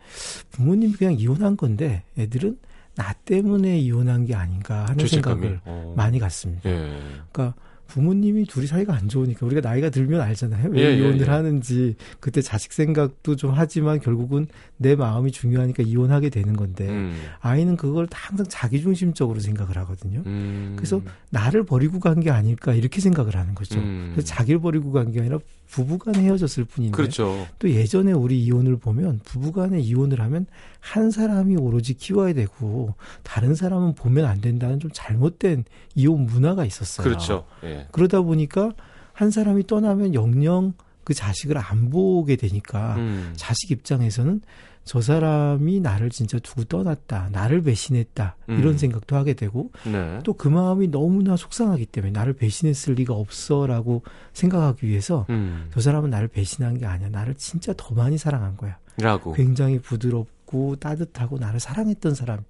부모님이 0.51 0.93
그냥 0.93 1.13
이혼한 1.13 1.57
건데 1.57 2.03
애들은 2.17 2.57
나 3.01 3.13
때문에 3.25 3.79
이혼한 3.79 4.25
게 4.25 4.35
아닌가 4.35 4.83
하는 4.85 4.99
죄책감이 4.99 5.41
생각을 5.41 5.61
어, 5.65 5.93
많이 5.97 6.19
갖습니다. 6.19 6.69
예, 6.69 6.99
그러니까 7.31 7.55
부모님이 7.87 8.45
둘이 8.45 8.67
사이가 8.67 8.93
안 8.95 9.09
좋으니까 9.09 9.45
우리가 9.45 9.59
나이가 9.67 9.89
들면 9.89 10.21
알잖아요. 10.21 10.69
왜 10.69 10.79
예, 10.81 10.85
예, 10.91 10.97
이혼을 10.97 11.21
예. 11.21 11.25
하는지 11.25 11.95
그때 12.21 12.41
자식 12.41 12.71
생각도 12.71 13.35
좀 13.35 13.51
하지만 13.53 13.99
결국은 13.99 14.47
내 14.77 14.95
마음이 14.95 15.31
중요하니까 15.33 15.83
이혼하게 15.83 16.29
되는 16.29 16.55
건데 16.55 16.87
음, 16.87 17.19
아이는 17.41 17.75
그걸 17.75 18.07
다 18.07 18.17
항상 18.29 18.45
자기 18.49 18.81
중심적으로 18.81 19.41
생각을 19.41 19.75
하거든요. 19.79 20.21
음, 20.25 20.73
그래서 20.77 21.01
나를 21.31 21.63
버리고 21.65 21.99
간 21.99 22.21
게 22.21 22.29
아닐까 22.29 22.73
이렇게 22.73 23.01
생각을 23.01 23.35
하는 23.35 23.55
거죠. 23.55 23.77
음, 23.79 24.11
그래서 24.13 24.25
자기를 24.27 24.61
버리고 24.61 24.91
간 24.93 25.11
게 25.11 25.19
아니라 25.19 25.39
부부간에 25.67 26.19
헤어졌을 26.19 26.63
뿐인데 26.65 26.95
그렇죠. 26.95 27.47
또 27.59 27.69
예전에 27.69 28.11
우리 28.13 28.41
이혼을 28.43 28.77
보면 28.77 29.19
부부간에 29.25 29.79
이혼을 29.79 30.19
하면 30.21 30.45
한 30.81 31.11
사람이 31.11 31.55
오로지 31.55 31.93
키워야 31.93 32.33
되고 32.33 32.95
다른 33.23 33.55
사람은 33.55 33.93
보면 33.93 34.25
안 34.25 34.41
된다는 34.41 34.79
좀 34.79 34.89
잘못된 34.93 35.63
이혼 35.95 36.25
문화가 36.25 36.65
있었어요. 36.65 37.05
그렇죠. 37.05 37.45
예, 37.63 37.87
그러다 37.91 38.21
보니까 38.21 38.73
한 39.13 39.31
사람이 39.31 39.67
떠나면 39.67 40.13
영영 40.13 40.73
그 41.03 41.13
자식을 41.13 41.57
안 41.57 41.89
보게 41.89 42.35
되니까 42.35 42.95
음, 42.95 43.33
자식 43.35 43.71
입장에서는 43.71 44.41
저 44.83 44.99
사람이 44.99 45.79
나를 45.79 46.09
진짜 46.09 46.39
두고 46.39 46.63
떠났다, 46.63 47.29
나를 47.31 47.61
배신했다 47.61 48.35
이런 48.47 48.73
음. 48.73 48.77
생각도 48.77 49.15
하게 49.15 49.33
되고 49.33 49.71
네, 49.85 50.19
또그 50.23 50.47
마음이 50.47 50.87
너무나 50.87 51.37
속상하기 51.37 51.85
때문에 51.85 52.11
나를 52.11 52.33
배신했을 52.33 52.95
리가 52.95 53.13
없어라고 53.13 54.01
생각하기 54.33 54.87
위해서 54.87 55.27
음, 55.29 55.69
저 55.71 55.81
사람은 55.81 56.09
나를 56.09 56.27
배신한 56.27 56.79
게 56.79 56.87
아니야. 56.87 57.09
나를 57.09 57.35
진짜 57.35 57.73
더 57.77 57.93
많이 57.93 58.17
사랑한 58.17 58.57
거야. 58.57 58.77
라고, 58.97 59.33
굉장히 59.33 59.79
부드럽고 59.79 60.40
따뜻하고 60.79 61.37
나를 61.37 61.59
사랑했던 61.59 62.15
사람 62.15 62.43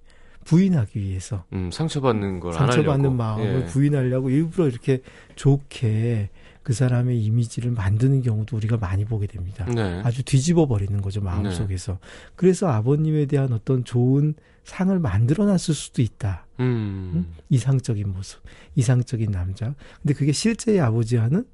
부인하기 0.44 1.00
위해서 1.00 1.44
음, 1.52 1.70
상처받는 1.70 2.40
걸. 2.40 2.52
상처받는 2.54 3.16
마음을 3.16 3.62
예. 3.62 3.66
부인하려고 3.66 4.30
일부러 4.30 4.68
이렇게 4.68 5.02
좋게 5.36 6.30
그 6.62 6.72
사람의 6.72 7.22
이미지를 7.22 7.72
만드는 7.72 8.22
경우도 8.22 8.56
우리가 8.56 8.76
많이 8.76 9.04
보게 9.04 9.26
됩니다. 9.26 9.64
네, 9.66 10.00
아주 10.04 10.22
뒤집어 10.22 10.66
버리는 10.66 11.00
거죠 11.00 11.20
마음 11.20 11.50
속에서. 11.50 11.98
그래서 12.36 12.68
아버님에 12.68 13.26
대한 13.26 13.52
어떤 13.52 13.84
좋은 13.84 14.34
상을 14.64 14.96
만들어 15.00 15.44
놨을 15.44 15.58
수도 15.58 16.02
있다. 16.02 16.46
음, 16.60 17.34
이상적인 17.48 18.12
모습, 18.12 18.40
이상적인 18.76 19.32
남자. 19.32 19.74
근데 20.00 20.14
그게 20.14 20.30
실제의 20.30 20.80
아버지와는 20.80 21.44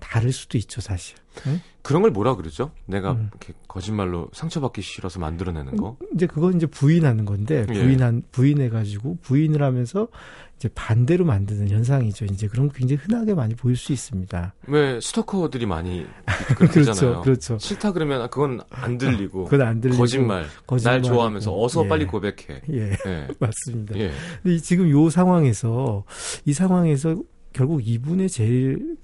다를 0.00 0.32
수도 0.32 0.56
있죠, 0.58 0.80
사실. 0.80 1.16
응? 1.46 1.60
그런 1.86 2.02
걸 2.02 2.10
뭐라 2.10 2.34
그러죠? 2.34 2.72
내가 2.86 3.12
음. 3.12 3.28
이렇게 3.30 3.54
거짓말로 3.68 4.28
상처받기 4.32 4.82
싫어서 4.82 5.20
만들어내는 5.20 5.76
거. 5.76 5.96
이제 6.16 6.26
그건 6.26 6.56
이제 6.56 6.66
부인하는 6.66 7.24
건데 7.24 7.64
예. 7.68 7.72
부인한 7.72 8.24
부인해 8.32 8.70
가지고 8.70 9.18
부인을 9.22 9.62
하면서 9.62 10.08
이제 10.56 10.68
반대로 10.74 11.24
만드는 11.24 11.68
현상이죠. 11.68 12.24
이제 12.24 12.48
그런 12.48 12.66
거 12.66 12.74
굉장히 12.74 13.00
흔하게 13.02 13.34
많이 13.34 13.54
보일 13.54 13.76
수 13.76 13.92
있습니다. 13.92 14.54
왜 14.66 14.98
스토커들이 15.00 15.66
많이 15.66 16.04
그렇게 16.56 16.80
그렇죠. 16.80 17.20
그렇죠. 17.20 17.56
싫다 17.58 17.92
그러면 17.92 18.28
그건 18.30 18.60
안 18.70 18.98
들리고 18.98 19.44
그건 19.44 19.64
안 19.68 19.80
들리고 19.80 19.98
거짓말, 20.00 20.42
날 20.42 20.50
거짓말이고. 20.66 21.06
좋아하면서 21.06 21.62
어서 21.62 21.84
예. 21.84 21.88
빨리 21.88 22.04
고백해. 22.06 22.62
예, 22.72 22.96
예. 23.06 23.28
맞습니다. 23.38 23.94
예. 23.96 24.10
근데 24.42 24.56
이- 24.56 24.60
지금 24.60 24.90
요 24.90 25.08
상황에서 25.08 26.02
이 26.46 26.52
상황에서 26.52 27.14
결국 27.52 27.86
이분의 27.86 28.28
제일 28.28 28.96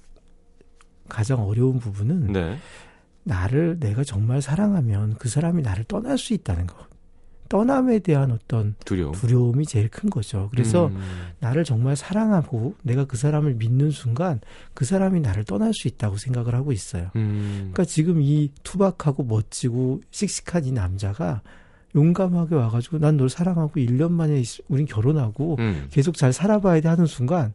가장 1.13 1.45
어려운 1.47 1.79
부분은 1.79 2.33
네. 2.33 2.57
나를 3.23 3.77
내가 3.79 4.03
정말 4.03 4.41
사랑하면 4.41 5.15
그 5.19 5.29
사람이 5.29 5.61
나를 5.61 5.85
떠날 5.85 6.17
수 6.17 6.33
있다는 6.33 6.65
거. 6.67 6.75
떠남에 7.49 7.99
대한 7.99 8.31
어떤 8.31 8.73
두려움. 8.83 9.11
두려움 9.13 9.61
이 9.61 9.65
제일 9.65 9.87
큰 9.87 10.09
거죠. 10.09 10.49
그래서 10.51 10.87
음, 10.87 10.99
나를 11.39 11.63
정말 11.63 11.95
사랑하고 11.95 12.73
내가 12.81 13.05
그 13.05 13.15
사람을 13.15 13.53
믿는 13.55 13.91
순간 13.91 14.41
그 14.73 14.85
사람이 14.85 15.19
나를 15.19 15.43
떠날 15.43 15.71
수 15.73 15.87
있다고 15.87 16.17
생각을 16.17 16.55
하고 16.55 16.71
있어요. 16.71 17.11
음, 17.15 17.69
그러니까 17.71 17.85
지금 17.85 18.21
이 18.21 18.49
투박하고 18.63 19.23
멋지고 19.23 20.01
씩씩한 20.09 20.65
이 20.65 20.71
남자가 20.71 21.41
용감하게 21.95 22.55
와가지고 22.55 22.97
난 22.97 23.17
널 23.17 23.29
사랑하고 23.29 23.73
1년 23.79 24.09
만에 24.11 24.39
있- 24.39 24.63
우린 24.67 24.87
결혼하고 24.87 25.57
음. 25.59 25.87
계속 25.91 26.17
잘 26.17 26.33
살아봐야 26.33 26.81
돼 26.81 26.87
하는 26.89 27.05
순간 27.05 27.53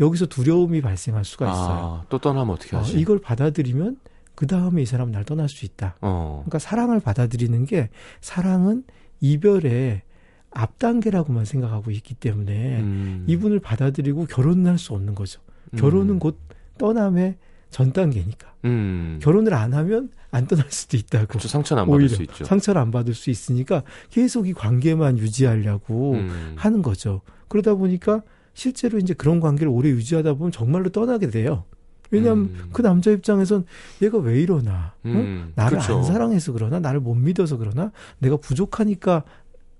여기서 0.00 0.26
두려움이 0.26 0.80
발생할 0.80 1.24
수가 1.24 1.46
있어요. 1.50 2.02
아, 2.02 2.04
또 2.08 2.18
떠나면 2.18 2.54
어떻게 2.54 2.76
어, 2.76 2.80
하지? 2.80 2.98
이걸 2.98 3.20
받아들이면 3.20 3.98
그 4.34 4.46
다음에 4.46 4.82
이 4.82 4.86
사람 4.86 5.10
날 5.12 5.24
떠날 5.24 5.48
수 5.48 5.64
있다. 5.64 5.96
어. 6.00 6.42
그러니까 6.44 6.58
사랑을 6.58 7.00
받아들이는 7.00 7.66
게 7.66 7.90
사랑은 8.20 8.84
이별의 9.20 10.02
앞 10.50 10.78
단계라고만 10.78 11.44
생각하고 11.44 11.90
있기 11.90 12.14
때문에 12.14 12.80
음, 12.80 13.24
이분을 13.26 13.60
받아들이고 13.60 14.26
결혼을 14.26 14.70
할 14.70 14.78
수 14.78 14.92
없는 14.94 15.14
거죠. 15.14 15.40
결혼은 15.76 16.14
음, 16.16 16.18
곧 16.18 16.38
떠남의 16.78 17.36
전 17.70 17.92
단계니까. 17.92 18.52
음. 18.66 19.18
결혼을 19.22 19.54
안 19.54 19.72
하면 19.72 20.10
안 20.30 20.46
떠날 20.46 20.66
수도 20.70 20.96
있다고. 20.96 21.26
그렇죠. 21.26 21.48
상처는 21.48 21.82
안 21.84 21.88
받을 21.88 22.08
수 22.08 22.22
있죠. 22.22 22.44
상처를 22.44 22.80
안 22.80 22.90
받을 22.90 23.14
수 23.14 23.30
있으니까 23.30 23.82
계속 24.10 24.46
이 24.48 24.52
관계만 24.52 25.18
유지하려고 25.18 26.12
음. 26.14 26.54
하는 26.56 26.82
거죠. 26.82 27.22
그러다 27.48 27.74
보니까 27.74 28.22
실제로 28.54 28.98
이제 28.98 29.14
그런 29.14 29.40
관계를 29.40 29.68
오래 29.68 29.88
유지하다 29.88 30.34
보면 30.34 30.52
정말로 30.52 30.90
떠나게 30.90 31.30
돼요. 31.30 31.64
왜냐하면 32.10 32.44
음. 32.44 32.68
그 32.72 32.82
남자 32.82 33.10
입장에선 33.10 33.64
얘가 34.02 34.18
왜 34.18 34.40
이러나? 34.40 34.94
응? 35.06 35.16
음, 35.16 35.52
나를 35.54 35.78
그렇죠. 35.78 35.98
안 35.98 36.04
사랑해서 36.04 36.52
그러나? 36.52 36.78
나를 36.78 37.00
못 37.00 37.14
믿어서 37.14 37.56
그러나? 37.56 37.90
내가 38.18 38.36
부족하니까 38.36 39.24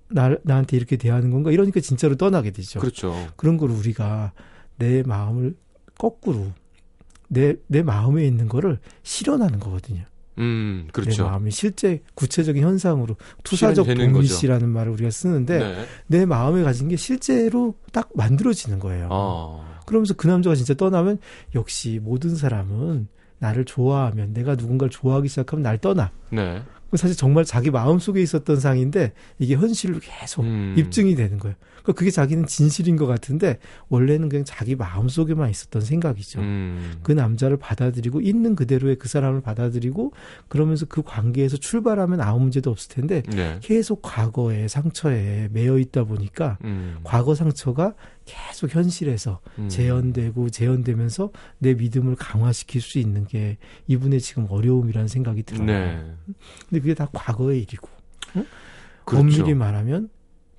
나, 0.09 0.35
나한테 0.43 0.75
이렇게 0.75 0.97
대하는 0.97 1.29
건가? 1.29 1.51
이러니까 1.51 1.79
진짜로 1.79 2.15
떠나게 2.15 2.51
되죠. 2.51 2.79
그렇죠. 2.79 3.13
그런 3.35 3.57
걸 3.57 3.69
우리가 3.69 4.33
내 4.77 5.03
마음을 5.03 5.55
거꾸로 5.97 6.47
내, 7.27 7.55
내 7.67 7.83
마음에 7.83 8.25
있는 8.25 8.47
거를 8.47 8.79
실현하는 9.03 9.59
거거든요. 9.59 10.03
음, 10.37 10.83
내 10.85 10.91
그렇죠. 10.91 11.25
마음이 11.25 11.51
실제 11.51 12.01
구체적인 12.15 12.63
현상으로 12.63 13.15
투사적 13.43 13.85
동일시라는 13.85 14.69
말을 14.69 14.91
우리가 14.93 15.09
쓰는데 15.11 15.59
네. 15.59 15.85
내 16.07 16.25
마음에 16.25 16.63
가진 16.63 16.87
게 16.87 16.95
실제로 16.95 17.75
딱 17.91 18.09
만들어지는 18.15 18.79
거예요. 18.79 19.09
아, 19.11 19.79
그러면서 19.85 20.13
그 20.13 20.27
남자가 20.27 20.55
진짜 20.55 20.73
떠나면 20.73 21.19
역시 21.55 21.99
모든 22.01 22.35
사람은 22.35 23.07
나를 23.39 23.65
좋아하면 23.65 24.33
내가 24.33 24.55
누군가를 24.55 24.89
좋아하기 24.89 25.27
시작하면 25.27 25.63
날 25.63 25.77
떠나. 25.77 26.11
네. 26.29 26.61
사실 26.97 27.15
정말 27.15 27.45
자기 27.45 27.71
마음 27.71 27.99
속에 27.99 28.21
있었던 28.21 28.59
상인데 28.59 29.13
이게 29.39 29.55
현실로 29.55 29.99
계속 30.01 30.43
음. 30.43 30.75
입증이 30.77 31.15
되는 31.15 31.39
거예요. 31.39 31.55
그러니까 31.83 31.99
그게 31.99 32.11
자기는 32.11 32.45
진실인 32.47 32.95
것 32.95 33.07
같은데 33.07 33.59
원래는 33.89 34.29
그냥 34.29 34.45
자기 34.45 34.75
마음 34.75 35.09
속에만 35.09 35.49
있었던 35.49 35.81
생각이죠. 35.81 36.39
음. 36.39 36.93
그 37.03 37.11
남자를 37.11 37.57
받아들이고 37.57 38.21
있는 38.21 38.55
그대로의 38.55 38.95
그 38.97 39.09
사람을 39.09 39.41
받아들이고 39.41 40.13
그러면서 40.47 40.85
그 40.87 41.03
관계에서 41.03 41.57
출발하면 41.57 42.21
아무 42.21 42.39
문제도 42.39 42.71
없을 42.71 42.95
텐데 42.95 43.21
네. 43.29 43.59
계속 43.61 44.01
과거에 44.01 44.67
상처에 44.67 45.49
매여 45.51 45.77
있다 45.77 46.05
보니까 46.05 46.57
음. 46.63 46.97
과거 47.03 47.35
상처가 47.35 47.93
계속 48.25 48.73
현실에서 48.73 49.39
음. 49.59 49.69
재현되고 49.69 50.49
재현되면서 50.49 51.31
내 51.59 51.73
믿음을 51.73 52.15
강화시킬 52.15 52.81
수 52.81 52.99
있는 52.99 53.25
게 53.25 53.57
이분의 53.87 54.21
지금 54.21 54.47
어려움이라는 54.49 55.07
생각이 55.07 55.43
들어요. 55.43 55.65
네. 55.65 56.15
근데 56.69 56.79
그게 56.79 56.93
다 56.93 57.07
과거의 57.11 57.61
일이고 57.61 57.87
그렇죠. 59.05 59.21
엄밀히 59.21 59.53
말하면 59.53 60.09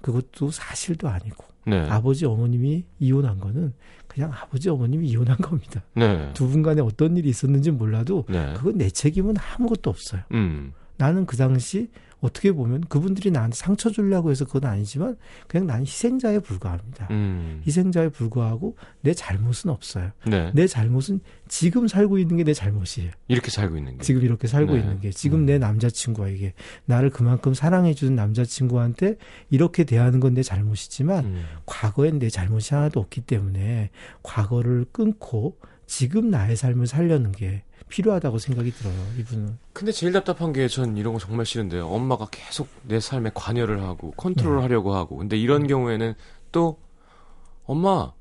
그것도 0.00 0.50
사실도 0.50 1.09
아니고 1.09 1.44
네. 1.66 1.88
아버지 1.88 2.27
어머님이 2.27 2.85
이혼한 2.98 3.38
거는 3.38 3.72
그냥 4.07 4.33
아버지 4.33 4.68
어머님이 4.68 5.09
이혼한 5.09 5.38
겁니다. 5.38 5.83
네. 5.94 6.31
두분 6.35 6.62
간에 6.62 6.83
어떤 6.83 7.16
일이 7.16 7.29
있었는지 7.29 7.70
몰라도 7.70 8.27
네. 8.29 8.53
그건 8.57 8.79
내 8.79 8.90
책임은 8.90 9.35
아무것도 9.38 9.90
없어요. 9.90 10.22
음. 10.33 10.72
나는 10.96 11.27
그 11.27 11.37
당시 11.37 11.90
어떻게 12.24 12.52
보면 12.52 12.82
그분들이 12.88 13.30
나한테 13.30 13.54
상처 13.54 13.90
주려고 13.90 14.30
해서 14.30 14.44
그건 14.46 14.64
아니지만 14.64 15.16
그냥 15.46 15.66
나는 15.66 15.82
희생자에 15.82 16.38
불과합니다. 16.38 17.08
음. 17.10 17.60
희생자에 17.66 18.08
불과하고 18.08 18.76
내 19.02 19.12
잘못은 19.12 19.70
없어요. 19.70 20.10
네. 20.26 20.50
내 20.54 20.66
잘못은 20.66 21.20
지금 21.48 21.87
살고 21.87 22.18
있는 22.18 22.37
게 22.38 22.44
내 22.44 22.52
잘못이에요. 22.54 23.10
이렇게 23.28 23.50
살고 23.50 23.76
있는 23.76 23.96
게. 23.98 24.02
지금 24.02 24.22
이렇게 24.22 24.46
살고 24.46 24.72
네. 24.74 24.80
있는 24.80 25.00
게 25.00 25.10
지금 25.10 25.40
음. 25.40 25.46
내 25.46 25.58
남자친구에게 25.58 26.54
나를 26.87 27.10
그만큼 27.10 27.54
사랑해 27.54 27.94
주는 27.94 28.14
남자친구한테 28.14 29.16
이렇게 29.50 29.84
대하는 29.84 30.20
건 30.20 30.34
내 30.34 30.42
잘못이지만 30.42 31.24
음. 31.24 31.44
과거엔 31.66 32.18
내 32.18 32.28
잘못이 32.28 32.74
하나도 32.74 32.98
없기 33.00 33.20
때문에 33.20 33.90
과거를 34.22 34.87
끊고 34.90 35.56
지금 35.86 36.30
나의 36.30 36.56
삶을 36.56 36.86
살려는 36.86 37.32
게 37.32 37.62
필요하다고 37.88 38.38
생각이 38.38 38.72
들어요. 38.72 38.94
이분은 39.18 39.58
근데 39.72 39.92
제일 39.92 40.12
답답한 40.12 40.52
게 40.52 40.66
전 40.68 40.96
이런 40.96 41.12
거 41.12 41.18
정말 41.18 41.44
싫은데요. 41.46 41.86
엄마가 41.86 42.28
계속 42.30 42.68
내 42.82 42.98
삶에 43.00 43.30
관여를 43.34 43.82
하고 43.82 44.12
컨트롤 44.12 44.56
네. 44.56 44.62
하려고 44.62 44.94
하고. 44.94 45.16
근데 45.16 45.36
이런 45.36 45.66
경우에는 45.66 46.14
또 46.52 46.78
엄마 47.64 48.12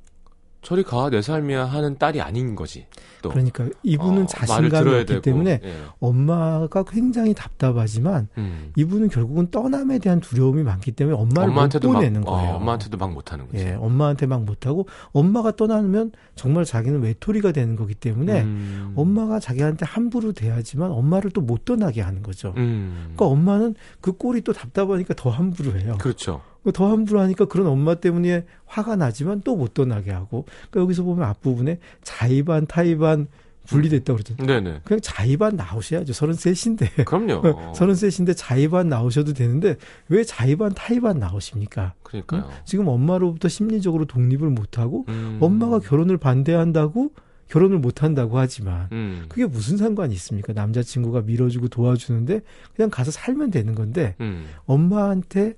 저리 0.63 0.82
가 0.84 1.10
내 1.10 1.21
삶이야 1.21 1.65
하는 1.65 1.97
딸이 1.97 2.21
아닌 2.21 2.56
거지. 2.56 2.88
또 3.21 3.30
그러니까 3.30 3.67
이분은 3.84 4.23
어, 4.23 4.26
자신감이 4.26 4.89
없기 4.89 5.06
되고. 5.06 5.21
때문에 5.21 5.60
예. 5.63 5.76
엄마가 5.99 6.84
굉장히 6.84 7.34
답답하지만 7.34 8.28
음. 8.38 8.71
이분은 8.76 9.10
결국은 9.10 9.49
떠남에 9.52 9.99
대한 9.99 10.19
두려움이 10.19 10.63
많기 10.63 10.91
때문에 10.91 11.15
엄마를 11.15 11.49
엄마한테도 11.49 11.88
못막 11.88 11.99
보내는 12.02 12.28
어, 12.28 12.32
거예요. 12.32 12.52
엄마한테도 12.56 12.97
막 12.97 13.12
못하는 13.13 13.47
거지. 13.47 13.63
예, 13.63 13.73
엄마한테 13.73 14.26
막 14.26 14.43
못하고 14.43 14.88
엄마가 15.12 15.56
떠나면 15.56 16.12
정말 16.36 16.65
자기는 16.65 17.02
외톨이가 17.02 17.52
되는 17.52 17.76
거기 17.76 17.93
때문에 17.93 18.41
음. 18.41 18.93
엄마가 18.95 19.39
자기한테 19.39 19.86
함부로 19.86 20.32
대하지만 20.34 20.91
엄마를 20.91 21.30
또 21.32 21.43
못 21.43 21.65
떠나게 21.65 22.02
하는 22.02 22.23
거죠. 22.23 22.54
음. 22.58 23.13
그러니까 23.15 23.26
엄마는 23.26 23.76
그 23.99 24.13
꼴이 24.13 24.41
또 24.41 24.54
답답하니까 24.54 25.13
더 25.15 25.30
함부로 25.30 25.78
해요. 25.78 25.97
그렇죠. 25.99 26.41
더 26.71 26.89
함부로 26.91 27.19
하니까 27.19 27.45
그런 27.45 27.67
엄마 27.67 27.95
때문에 27.95 28.45
화가 28.65 28.95
나지만 28.95 29.41
또 29.41 29.56
못 29.56 29.73
떠나게 29.73 30.12
하고. 30.12 30.45
그러니까 30.69 30.82
여기서 30.82 31.04
보면 31.04 31.28
앞부분에 31.28 31.80
자의반, 32.04 32.65
타의반 32.67 33.28
분리됐다고 33.67 34.19
그러잖아요. 34.19 34.62
네네. 34.62 34.82
그냥 34.84 34.99
자의반 35.02 35.56
나오셔야죠. 35.56 36.12
33인데. 36.12 36.89
그럼요. 37.06 37.41
33인데 37.73 38.34
자의반 38.36 38.89
나오셔도 38.89 39.34
되는데 39.34 39.78
왜 40.10 40.23
자의반, 40.23 40.73
타의반 40.73 41.19
나오십니까? 41.19 41.93
그러니까요. 42.04 42.49
지금 42.65 42.88
엄마로부터 42.88 43.47
심리적으로 43.47 44.06
독립을 44.06 44.49
못하고 44.49 45.06
음. 45.10 45.38
엄마가 45.39 45.80
결혼을 45.80 46.17
반대한다고 46.17 47.12
결혼을 47.47 47.78
못한다고 47.78 48.38
하지만 48.39 48.88
음. 48.91 49.26
그게 49.30 49.45
무슨 49.45 49.78
상관이 49.78 50.13
있습니까? 50.15 50.54
남자친구가 50.54 51.21
밀어주고 51.21 51.67
도와주는데 51.69 52.41
그냥 52.76 52.89
가서 52.89 53.12
살면 53.12 53.52
되는 53.52 53.76
건데 53.76 54.15
음. 54.19 54.45
엄마한테 54.65 55.54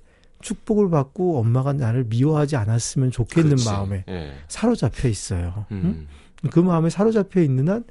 축복을 0.46 0.90
받고 0.90 1.40
엄마가 1.40 1.72
나를 1.72 2.04
미워하지 2.04 2.54
않았으면 2.54 3.10
좋겠는 3.10 3.56
그렇지. 3.56 3.68
마음에 3.68 4.04
예. 4.08 4.32
사로잡혀 4.46 5.08
있어요. 5.08 5.66
음. 5.72 6.06
응? 6.44 6.50
그 6.50 6.60
마음에 6.60 6.88
사로잡혀 6.88 7.40
있는 7.40 7.68
한 7.68 7.84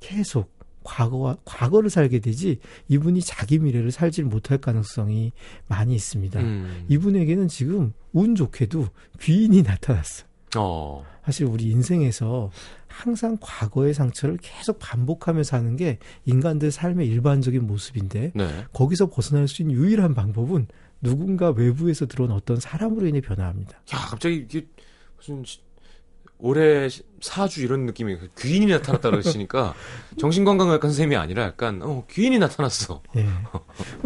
계속 0.00 0.52
과거와 0.82 1.38
과거를 1.46 1.88
살게 1.88 2.18
되지 2.18 2.58
이분이 2.88 3.22
자기 3.22 3.58
미래를 3.58 3.90
살지 3.90 4.24
못할 4.24 4.58
가능성이 4.58 5.32
많이 5.66 5.94
있습니다. 5.94 6.40
음. 6.40 6.84
이분에게는 6.88 7.48
지금 7.48 7.94
운 8.12 8.34
좋게도 8.34 8.86
귀인이 9.20 9.62
나타났어. 9.62 10.26
어. 10.56 11.04
사실 11.24 11.46
우리 11.46 11.70
인생에서 11.70 12.50
항상 12.86 13.38
과거의 13.40 13.94
상처를 13.94 14.36
계속 14.42 14.78
반복하며 14.78 15.42
사는 15.42 15.74
게 15.76 15.98
인간들 16.26 16.70
삶의 16.70 17.08
일반적인 17.08 17.66
모습인데 17.66 18.32
네. 18.34 18.64
거기서 18.74 19.08
벗어날 19.08 19.48
수 19.48 19.62
있는 19.62 19.74
유일한 19.74 20.14
방법은 20.14 20.66
누군가 21.04 21.50
외부에서 21.50 22.06
들어온 22.06 22.32
어떤 22.32 22.58
사람으로 22.58 23.06
인해 23.06 23.20
변화합니다. 23.20 23.76
야, 23.94 23.98
갑자기 24.08 24.36
이게 24.36 24.66
무슨 25.16 25.44
시- 25.44 25.60
올해 26.38 26.88
시- 26.88 27.02
사주 27.20 27.62
이런 27.62 27.86
느낌이 27.86 28.16
귀인이 28.38 28.66
나타났다 28.66 29.10
그러시니까 29.10 29.72
정신건강의학과 30.18 30.88
선생님이 30.88 31.16
아니라 31.16 31.44
약간 31.44 31.80
어, 31.82 32.04
귀인이 32.10 32.38
나타났어. 32.38 33.02
예. 33.16 33.26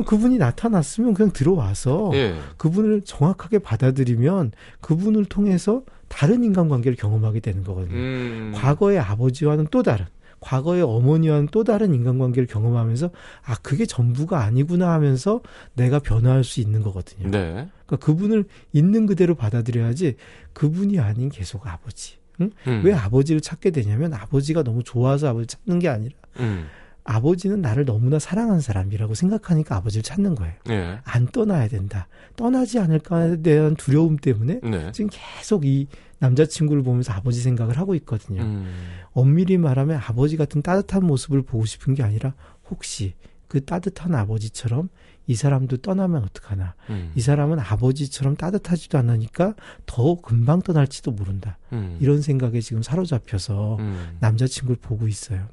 그분이 0.04 0.38
나타났으면 0.38 1.14
그냥 1.14 1.32
들어와서 1.32 2.11
예. 2.14 2.38
그분을 2.58 3.02
정확하게 3.02 3.61
받아들이면 3.61 4.52
그분을 4.80 5.24
통해서 5.24 5.82
다른 6.08 6.44
인간관계를 6.44 6.96
경험하게 6.96 7.40
되는 7.40 7.64
거거든요. 7.64 7.94
음. 7.96 8.52
과거의 8.54 8.98
아버지와는 8.98 9.68
또 9.70 9.82
다른, 9.82 10.06
과거의 10.40 10.83
어머니와는 10.83 11.48
또 11.51 11.64
다른 11.64 11.94
인간관계를 11.94 12.46
경험하면서 12.46 13.11
아 13.44 13.57
그게 13.62 13.87
전부가 13.87 14.42
아니구나 14.42 14.92
하면서 14.92 15.40
내가 15.74 15.98
변화할 15.98 16.44
수 16.44 16.61
있는 16.61 16.83
거거든요. 16.83 17.31
네. 17.31 17.68
그러니까 17.87 17.96
그분을 17.96 18.44
있는 18.72 19.07
그대로 19.07 19.35
받아들여야지 19.35 20.16
그분이 20.53 20.98
아닌 21.01 21.29
계속 21.29 21.66
아버지. 21.66 22.16
응? 22.40 22.51
음. 22.66 22.83
왜 22.85 22.92
아버지를 22.94 23.40
찾게 23.40 23.70
되냐면 23.70 24.14
아버지가 24.14 24.62
너무 24.62 24.83
좋아서 24.85 25.29
아버지 25.29 25.48
찾는 25.48 25.81
게 25.81 25.88
아니라 25.88 26.14
음. 26.38 26.66
아버지는 27.09 27.62
나를 27.62 27.87
너무나 27.87 28.18
사랑하는 28.18 28.61
사람이라고 28.61 29.14
생각하니까 29.14 29.77
아버지를 29.77 30.03
찾는 30.03 30.35
거예요. 30.35 30.53
예. 30.68 30.98
안 31.05 31.27
떠나야 31.27 31.68
된다. 31.68 32.07
떠나지 32.37 32.79
않을까에 32.79 33.40
대한 33.40 33.77
두려움 33.77 34.18
때문에 34.18 34.61
네. 34.62 34.92
지금 34.92 35.09
계속 35.11 35.64
이 35.64 35.88
남자친구를 36.18 36.83
보면서 36.83 37.12
아버지 37.12 37.40
생각을 37.40 37.78
하고 37.78 37.94
있거든요. 37.96 38.42
음. 38.42 38.72
엄밀히 39.12 39.57
말하면 39.57 40.00
아버지 40.04 40.37
같은 40.37 40.62
따뜻한 40.62 41.04
모습을 41.04 41.42
보고 41.42 41.64
싶은 41.64 41.94
게 41.94 42.02
아니라 42.02 42.35
혹시 42.70 43.14
그 43.46 43.64
따뜻한 43.64 44.14
아버지처럼 44.14 44.88
이 45.26 45.35
사람도 45.35 45.78
떠나면 45.78 46.24
어떡하나. 46.24 46.74
음. 46.90 47.12
이 47.14 47.20
사람은 47.20 47.59
아버지처럼 47.59 48.37
따뜻하지도 48.37 48.96
않으니까 48.98 49.54
더 49.87 50.16
금방 50.16 50.62
떠날지도 50.62 51.12
모른다. 51.12 51.59
음. 51.72 51.98
이런 52.00 52.22
생각에 52.22 52.61
지금 52.61 52.83
사로잡혀서 52.83 53.76
음. 53.76 54.16
남자친구를 54.20 54.78
보고 54.81 55.07
있어요. 55.07 55.48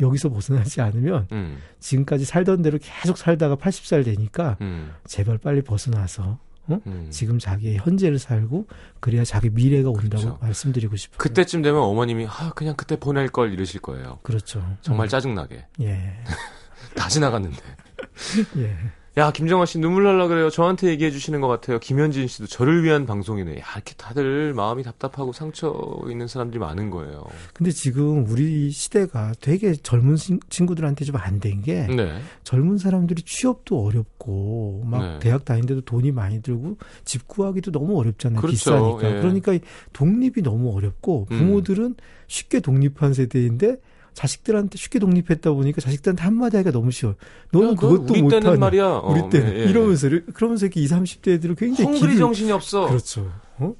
여기서 0.00 0.30
벗어나지 0.30 0.80
않으면 0.80 1.28
음. 1.32 1.58
지금까지 1.78 2.24
살던 2.24 2.62
대로 2.62 2.78
계속 2.80 3.18
살다가 3.18 3.56
80살 3.56 4.04
되니까 4.04 4.56
음. 4.60 4.90
제발 5.06 5.38
빨리 5.38 5.62
벗어나서 5.62 6.38
음. 6.86 7.06
지금 7.10 7.38
자기의 7.38 7.78
현재를 7.78 8.18
살고 8.18 8.66
그래야 9.00 9.24
자기 9.24 9.50
미래가 9.50 9.88
온다고 9.90 10.08
그렇죠. 10.22 10.38
말씀드리고 10.40 10.96
싶어요. 10.96 11.18
그때쯤 11.18 11.62
되면 11.62 11.80
어머님이 11.82 12.26
아 12.28 12.52
그냥 12.54 12.74
그때 12.76 12.98
보낼 12.98 13.28
걸 13.28 13.52
이러실 13.52 13.80
거예요. 13.80 14.18
그렇죠. 14.22 14.64
정말 14.82 15.06
음, 15.06 15.08
짜증나게 15.08 15.66
예. 15.80 16.24
다 16.94 17.08
지나갔는데. 17.08 17.58
예. 18.58 18.76
야 19.16 19.32
김정아 19.32 19.66
씨 19.66 19.78
눈물 19.80 20.04
날라 20.04 20.28
그래요. 20.28 20.50
저한테 20.50 20.86
얘기해 20.90 21.10
주시는 21.10 21.40
것 21.40 21.48
같아요. 21.48 21.80
김현진 21.80 22.28
씨도 22.28 22.46
저를 22.46 22.84
위한 22.84 23.06
방송이네. 23.06 23.58
야 23.58 23.64
이렇게 23.74 23.94
다들 23.96 24.54
마음이 24.54 24.84
답답하고 24.84 25.32
상처 25.32 25.74
있는 26.08 26.28
사람들이 26.28 26.60
많은 26.60 26.90
거예요. 26.90 27.24
근데 27.52 27.72
지금 27.72 28.24
우리 28.28 28.70
시대가 28.70 29.32
되게 29.40 29.72
젊은 29.74 30.14
친- 30.14 30.38
친구들한테 30.48 31.04
좀 31.04 31.16
안 31.20 31.40
된게 31.40 31.88
네. 31.88 32.18
젊은 32.44 32.78
사람들이 32.78 33.22
취업도 33.22 33.84
어렵고 33.84 34.84
막 34.86 35.02
네. 35.02 35.18
대학 35.18 35.44
다니는데도 35.44 35.80
돈이 35.82 36.12
많이 36.12 36.40
들고 36.40 36.78
집 37.04 37.26
구하기도 37.26 37.72
너무 37.72 37.98
어렵잖아요. 37.98 38.40
그렇죠. 38.40 38.54
비싸니까. 38.54 39.16
예. 39.16 39.20
그러니까 39.20 39.52
이 39.54 39.60
독립이 39.92 40.40
너무 40.42 40.74
어렵고 40.76 41.26
음. 41.32 41.36
부모들은 41.36 41.96
쉽게 42.28 42.60
독립한 42.60 43.12
세대인데 43.12 43.76
자식들한테 44.14 44.76
쉽게 44.78 44.98
독립했다 44.98 45.52
보니까 45.52 45.80
자식들한테 45.80 46.22
한마디 46.22 46.56
하기가 46.56 46.72
너무 46.72 46.90
쉬워요. 46.90 47.16
너는 47.52 47.68
야, 47.68 47.74
너 47.74 47.80
그것도 47.80 48.12
우리 48.12 48.28
때는. 48.28 48.58
말이야. 48.60 48.86
우리 49.04 49.20
어, 49.20 49.28
때는 49.30 49.52
예, 49.54 49.60
예. 49.60 49.64
이러면서 49.64 50.08
그러면서 50.34 50.66
이렇게 50.66 50.80
20, 50.80 50.96
30대 50.98 51.28
애들은 51.34 51.54
굉장히 51.56 51.90
헝그리 51.92 52.16
정신이 52.18 52.52
없어. 52.52 52.86
그렇죠. 52.88 53.32
어? 53.58 53.74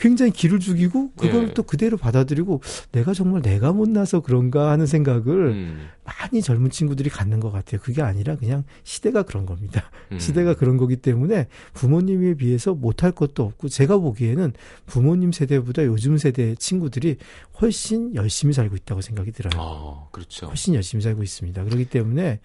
굉장히 0.00 0.32
기를 0.32 0.58
죽이고 0.58 1.12
그걸 1.12 1.48
예. 1.48 1.54
또 1.54 1.62
그대로 1.62 1.98
받아들이고 1.98 2.62
내가 2.90 3.12
정말 3.12 3.42
내가 3.42 3.72
못나서 3.72 4.20
그런가 4.20 4.70
하는 4.70 4.86
생각을 4.86 5.48
음, 5.50 5.88
많이 6.04 6.40
젊은 6.40 6.70
친구들이 6.70 7.10
갖는 7.10 7.38
것 7.38 7.52
같아요. 7.52 7.80
그게 7.82 8.00
아니라 8.00 8.36
그냥 8.36 8.64
시대가 8.82 9.22
그런 9.22 9.44
겁니다. 9.44 9.90
음. 10.10 10.18
시대가 10.18 10.54
그런 10.54 10.78
거기 10.78 10.96
때문에 10.96 11.48
부모님에 11.74 12.34
비해서 12.34 12.72
못할 12.72 13.12
것도 13.12 13.44
없고 13.44 13.68
제가 13.68 13.98
보기에는 13.98 14.54
부모님 14.86 15.32
세대보다 15.32 15.84
요즘 15.84 16.16
세대 16.16 16.54
친구들이 16.54 17.16
훨씬 17.60 18.14
열심히 18.14 18.54
살고 18.54 18.76
있다고 18.76 19.02
생각이 19.02 19.32
들어요. 19.32 19.52
아, 19.62 20.08
그렇죠. 20.12 20.46
훨씬 20.46 20.74
열심히 20.74 21.02
살고 21.02 21.22
있습니다. 21.22 21.62
그렇기 21.62 21.84
때문에 21.84 22.40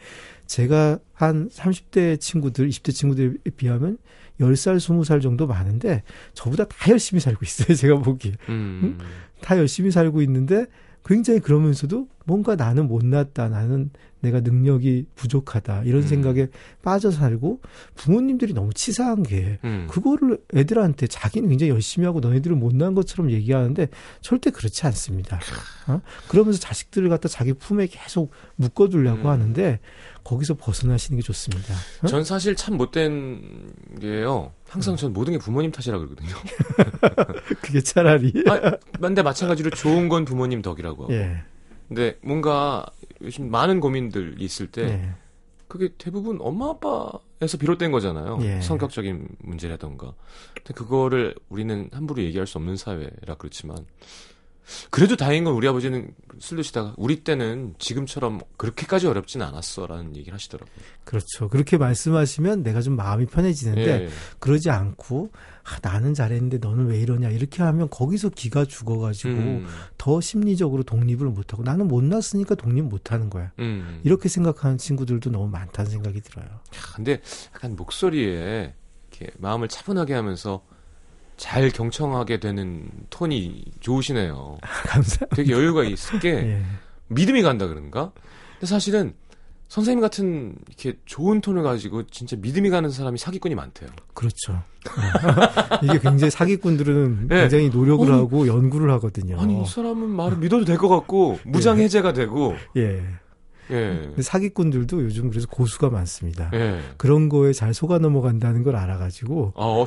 제가 0.45 0.99
한 1.13 1.47
30대 1.49 2.19
친구들, 2.19 2.67
20대 2.67 2.93
친구들에 2.93 3.35
비하면 3.55 3.97
10살, 4.39 4.77
20살 4.77 5.21
정도 5.21 5.47
많은데 5.47 6.03
저보다 6.33 6.65
다 6.65 6.91
열심히 6.91 7.19
살고 7.19 7.44
있어요. 7.45 7.75
제가 7.77 7.99
보기에. 7.99 8.33
음, 8.49 8.97
다 9.41 9.57
열심히 9.57 9.91
살고 9.91 10.21
있는데 10.23 10.65
굉장히 11.05 11.39
그러면서도 11.39 12.07
뭔가 12.25 12.55
나는 12.55 12.87
못났다. 12.87 13.47
나는 13.47 13.91
내가 14.25 14.41
능력이 14.41 15.05
부족하다. 15.15 15.83
이런 15.83 16.01
음. 16.01 16.07
생각에 16.07 16.47
빠져 16.81 17.11
살고 17.11 17.61
부모님들이 17.95 18.53
너무 18.53 18.73
치사한 18.73 19.23
게 19.23 19.59
음. 19.63 19.87
그거를 19.89 20.39
애들한테 20.53 21.07
자기는 21.07 21.47
굉장히 21.49 21.71
열심히 21.71 22.05
하고 22.05 22.19
너희들은 22.19 22.59
못난 22.59 22.95
것처럼 22.95 23.31
얘기하는데 23.31 23.87
절대 24.21 24.49
그렇지 24.49 24.85
않습니다. 24.87 25.39
어? 25.87 26.01
그러면서 26.27 26.59
자식들을 26.59 27.07
갖다 27.09 27.29
자기 27.29 27.53
품에 27.53 27.87
계속 27.87 28.31
묶어두려고 28.55 29.23
음. 29.23 29.27
하는데 29.27 29.79
거기서 30.23 30.55
벗어나시는 30.55 31.19
게 31.19 31.23
좋습니다. 31.23 31.75
어? 32.01 32.07
전 32.07 32.23
사실 32.23 32.55
참 32.55 32.77
못된 32.77 33.71
게요. 34.01 34.51
항상 34.67 34.95
전 34.95 35.13
모든 35.13 35.33
게 35.33 35.39
부모님 35.39 35.71
탓이라 35.71 35.99
그러거든요. 35.99 36.35
그게 37.61 37.79
차라리 37.81 38.33
아, 38.49 38.75
근데 38.99 39.21
마찬가지로 39.21 39.69
좋은 39.69 40.09
건 40.09 40.25
부모님 40.25 40.63
덕이라고 40.63 41.03
하고. 41.03 41.13
예, 41.13 41.43
근데 41.87 42.17
뭔가 42.23 42.85
요즘 43.25 43.49
많은 43.49 43.79
고민들이 43.79 44.43
있을 44.43 44.67
때 44.67 44.83
예, 44.83 45.13
그게 45.67 45.89
대부분 45.97 46.37
엄마 46.39 46.69
아빠에서 46.69 47.57
비롯된 47.59 47.91
거잖아요. 47.91 48.39
예. 48.41 48.61
성격적인 48.61 49.27
문제라던가. 49.39 50.13
근데 50.53 50.73
그거를 50.73 51.35
우리는 51.49 51.89
함부로 51.91 52.21
얘기할 52.21 52.47
수 52.47 52.57
없는 52.57 52.77
사회라 52.77 53.35
그렇지만 53.37 53.77
그래도 54.89 55.15
다행인 55.15 55.43
건 55.43 55.53
우리 55.53 55.67
아버지는 55.67 56.13
술 56.39 56.57
드시다가 56.57 56.93
우리 56.97 57.23
때는 57.23 57.75
지금처럼 57.77 58.41
그렇게까지 58.57 59.07
어렵진 59.07 59.41
않았어라는 59.41 60.15
얘기를 60.15 60.33
하시더라고요. 60.33 60.75
그렇죠. 61.03 61.49
그렇게 61.49 61.77
말씀하시면 61.77 62.63
내가 62.63 62.81
좀 62.81 62.95
마음이 62.95 63.27
편해지는데 63.27 64.05
예. 64.05 64.09
그러지 64.39 64.69
않고 64.69 65.31
아, 65.65 65.79
나는 65.81 66.13
잘했는데 66.13 66.59
너는 66.59 66.85
왜 66.85 66.99
이러냐 66.99 67.29
이렇게 67.29 67.63
하면 67.63 67.89
거기서 67.89 68.29
기가 68.29 68.65
죽어가지고 68.65 69.29
음, 69.33 69.67
더 69.97 70.21
심리적으로 70.21 70.83
독립을 70.83 71.27
못하고 71.27 71.63
나는 71.63 71.87
못났으니까 71.87 72.53
독립 72.53 72.83
못하는 72.83 73.31
거야. 73.31 73.51
음. 73.57 73.99
이렇게 74.03 74.29
생각하는 74.29 74.77
친구들도 74.77 75.31
너무 75.31 75.47
많다는 75.47 75.89
생각이 75.89 76.21
들어요. 76.21 76.45
근데 76.95 77.19
약간 77.55 77.75
목소리에 77.75 78.75
이렇게 79.09 79.31
마음을 79.39 79.67
차분하게 79.67 80.13
하면서 80.13 80.63
잘 81.35 81.69
경청하게 81.71 82.39
되는 82.39 82.87
톤이 83.09 83.65
좋으시네요. 83.79 84.59
감사. 84.87 85.25
되게 85.27 85.51
여유가 85.51 85.83
있을 85.83 86.19
게 86.19 86.29
예. 86.45 86.63
믿음이 87.07 87.41
간다 87.41 87.67
그런가? 87.67 88.11
근데 88.53 88.67
사실은 88.67 89.15
선생님 89.75 89.99
같은 89.99 90.55
이렇게 90.69 90.97
좋은 91.03 91.41
톤을 91.41 91.61
가지고 91.61 92.07
진짜 92.07 92.37
믿음이 92.39 92.69
가는 92.69 92.89
사람이 92.89 93.17
사기꾼이 93.17 93.55
많대요. 93.55 93.89
그렇죠. 94.13 94.53
어. 94.53 94.61
이게 95.83 95.99
굉장히 95.99 96.31
사기꾼들은 96.31 97.27
예. 97.29 97.41
굉장히 97.41 97.67
노력을 97.67 98.07
아니, 98.09 98.17
하고 98.17 98.47
연구를 98.47 98.89
하거든요. 98.91 99.37
아니 99.37 99.61
이 99.61 99.65
사람은 99.65 100.07
말을 100.07 100.37
믿어도 100.37 100.63
될 100.63 100.77
것 100.77 100.87
같고 100.87 101.39
무장 101.43 101.79
해제가 101.79 102.13
되고 102.13 102.55
예. 102.77 103.03
예. 103.69 104.11
사기꾼들도 104.17 105.03
요즘 105.03 105.29
그래서 105.29 105.45
고수가 105.47 105.89
많습니다. 105.89 106.51
예. 106.53 106.79
그런 106.95 107.27
거에 107.27 107.51
잘 107.51 107.73
속아 107.73 107.99
넘어간다는 107.99 108.63
걸 108.63 108.77
알아가지고 108.77 109.55
아, 109.57 109.61
어, 109.61 109.81
오, 109.81 109.85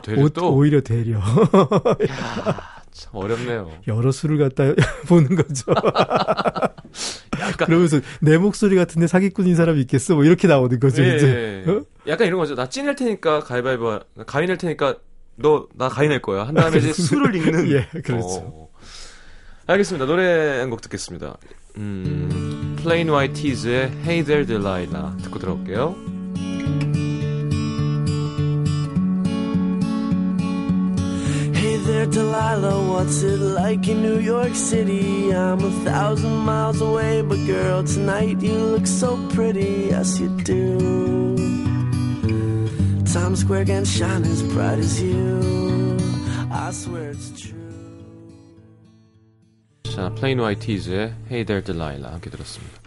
되려 0.82 1.16
야, 2.10 2.77
참 2.98 3.12
어렵네요. 3.14 3.70
여러 3.86 4.10
수를 4.10 4.38
갖다 4.38 4.64
보는 5.08 5.36
거죠. 5.36 5.64
약간 7.40 7.66
그러면서 7.66 8.00
내 8.20 8.36
목소리 8.38 8.74
같은데 8.76 9.06
사기꾼인 9.06 9.54
사람이 9.54 9.80
있겠어? 9.82 10.14
뭐 10.14 10.24
이렇게 10.24 10.48
나오는 10.48 10.80
거죠 10.80 11.02
예, 11.04 11.16
이제. 11.16 11.64
예. 11.66 11.70
어? 11.70 11.82
약간 12.08 12.26
이런 12.26 12.38
거죠. 12.40 12.54
나 12.54 12.68
찐낼 12.68 12.96
테니까 12.96 13.40
가위바위보 13.40 14.00
가위 14.26 14.46
낼 14.46 14.58
테니까 14.58 14.96
너 15.36 15.68
나 15.76 15.88
가위 15.88 16.08
낼 16.08 16.20
거야. 16.20 16.46
한 16.46 16.54
다음에 16.54 16.78
이제 16.78 16.92
수를 16.92 17.34
읽는 17.36 17.70
예, 17.72 17.86
그렇죠. 18.02 18.26
어. 18.42 18.68
알겠습니다. 19.68 20.06
노래 20.06 20.58
한 20.60 20.70
곡 20.70 20.80
듣겠습니다. 20.80 21.36
음, 21.76 22.76
Plain 22.80 23.08
White 23.10 23.34
Tees의 23.40 23.92
Hey 24.04 24.24
There 24.24 24.44
Delilah 24.46 25.16
듣고 25.22 25.38
들어올게요. 25.38 26.17
Hey 31.58 31.76
there, 31.76 32.06
Delilah, 32.06 32.86
what's 32.88 33.24
it 33.24 33.40
like 33.40 33.88
in 33.88 34.00
New 34.00 34.20
York 34.20 34.54
City? 34.54 35.34
I'm 35.34 35.58
a 35.58 35.72
thousand 35.82 36.36
miles 36.46 36.80
away, 36.80 37.20
but 37.22 37.44
girl, 37.48 37.82
tonight 37.82 38.40
you 38.40 38.54
look 38.54 38.86
so 38.86 39.18
pretty, 39.34 39.88
yes 39.90 40.20
you 40.20 40.28
do. 40.44 41.34
Times 43.12 43.40
Square 43.40 43.64
can 43.64 43.84
shine 43.84 44.22
as 44.22 44.40
bright 44.54 44.78
as 44.78 45.02
you. 45.02 45.98
I 46.52 46.70
swear 46.70 47.10
it's 47.10 47.34
true. 47.34 47.58
자, 49.82 50.14
White 50.14 50.60
Tees의 50.60 51.12
Hey 51.28 51.44
There 51.44 51.64
Delilah 51.64 52.12
함께 52.12 52.30
들었습니다. 52.30 52.78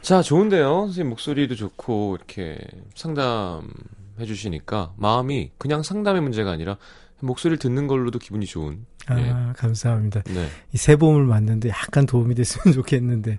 자, 0.00 0.22
좋은데요. 0.22 0.86
선생님 0.86 1.10
목소리도 1.10 1.56
좋고 1.56 2.16
이렇게 2.16 2.56
상담해 2.94 4.24
주시니까 4.26 4.94
마음이 4.96 5.50
그냥 5.58 5.82
상담의 5.82 6.22
문제가 6.22 6.52
아니라 6.52 6.78
목소리를 7.22 7.58
듣는 7.58 7.86
걸로도 7.86 8.18
기분이 8.18 8.46
좋은. 8.46 8.84
아 9.06 9.18
예. 9.18 9.52
감사합니다. 9.56 10.22
네. 10.22 10.48
이 10.72 10.76
새봄을 10.76 11.24
맞는데 11.24 11.68
약간 11.70 12.04
도움이 12.06 12.34
됐으면 12.34 12.72
좋겠는데. 12.74 13.38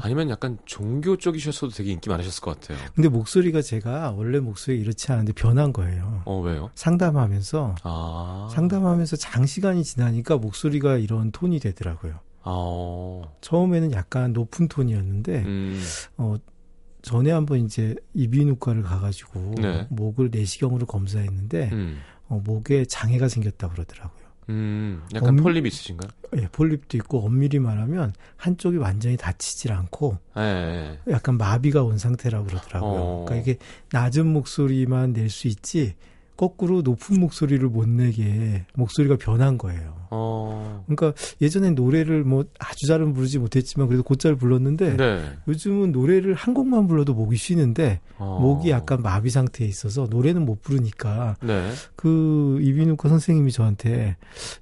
아니면 0.00 0.28
약간 0.28 0.58
종교 0.66 1.16
쪽이셨어도 1.16 1.72
되게 1.72 1.92
인기 1.92 2.10
많으셨을 2.10 2.42
것 2.42 2.60
같아요. 2.60 2.78
근데 2.94 3.08
목소리가 3.08 3.62
제가 3.62 4.10
원래 4.12 4.38
목소리 4.38 4.78
이렇지 4.80 5.12
않은데 5.12 5.32
변한 5.32 5.72
거예요. 5.72 6.22
어, 6.26 6.40
왜요? 6.40 6.70
상담하면서 6.74 7.76
아. 7.84 8.48
상담하면서 8.52 9.16
장시간이 9.16 9.84
지나니까 9.84 10.36
목소리가 10.36 10.98
이런 10.98 11.30
톤이 11.30 11.60
되더라고요. 11.60 12.14
아. 12.42 12.50
어. 12.50 13.22
처음에는 13.40 13.92
약간 13.92 14.32
높은 14.32 14.68
톤이었는데 14.68 15.42
음. 15.44 15.82
어 16.18 16.36
전에 17.00 17.30
한번 17.30 17.64
이제 17.64 17.94
이비인후과를 18.14 18.82
가가지고 18.82 19.54
네. 19.58 19.86
목을 19.88 20.30
내시경으로 20.30 20.84
검사했는데 20.86 21.70
음. 21.72 21.98
어, 22.28 22.40
목에 22.44 22.84
장애가 22.84 23.28
생겼다 23.28 23.68
그러더라고요. 23.70 24.28
음. 24.50 25.02
약간 25.14 25.30
엄- 25.30 25.36
폴립 25.36 25.66
있으신가요? 25.66 26.10
예, 26.38 26.48
폴립도 26.52 26.96
있고 26.98 27.24
엄밀히 27.24 27.58
말하면 27.58 28.12
한쪽이 28.36 28.76
완전히 28.78 29.16
닫히질 29.16 29.72
않고 29.72 30.18
예. 30.38 30.40
예. 31.06 31.12
약간 31.12 31.36
마비가 31.36 31.82
온 31.82 31.98
상태라고 31.98 32.46
그러더라고요. 32.46 32.90
어. 33.00 33.24
그러니까 33.26 33.36
이게 33.50 33.58
낮은 33.92 34.26
목소리만 34.26 35.12
낼 35.12 35.28
수 35.30 35.48
있지 35.48 35.94
거꾸로 36.36 36.82
높은 36.82 37.18
목소리를 37.18 37.66
못 37.68 37.88
내게 37.88 38.64
목소리가 38.74 39.16
변한 39.16 39.58
거예요. 39.58 40.06
어. 40.10 40.84
그러니까 40.86 41.12
예전엔 41.40 41.74
노래를 41.74 42.24
뭐 42.24 42.44
아주 42.58 42.86
잘은 42.86 43.14
부르지 43.14 43.38
못했지만 43.38 43.88
그래도 43.88 44.02
곧잘 44.02 44.36
불렀는데 44.36 44.96
네. 44.96 45.32
요즘은 45.48 45.92
노래를 45.92 46.34
한 46.34 46.54
곡만 46.54 46.86
불러도 46.86 47.14
목이 47.14 47.36
쉬는데 47.36 48.00
어. 48.18 48.38
목이 48.40 48.70
약간 48.70 49.02
마비 49.02 49.30
상태에 49.30 49.66
있어서 49.66 50.06
노래는 50.10 50.44
못 50.44 50.62
부르니까 50.62 51.36
네. 51.42 51.70
그 51.96 52.58
이비인후과 52.60 53.08
선생님이 53.08 53.50
저한테 53.52 54.16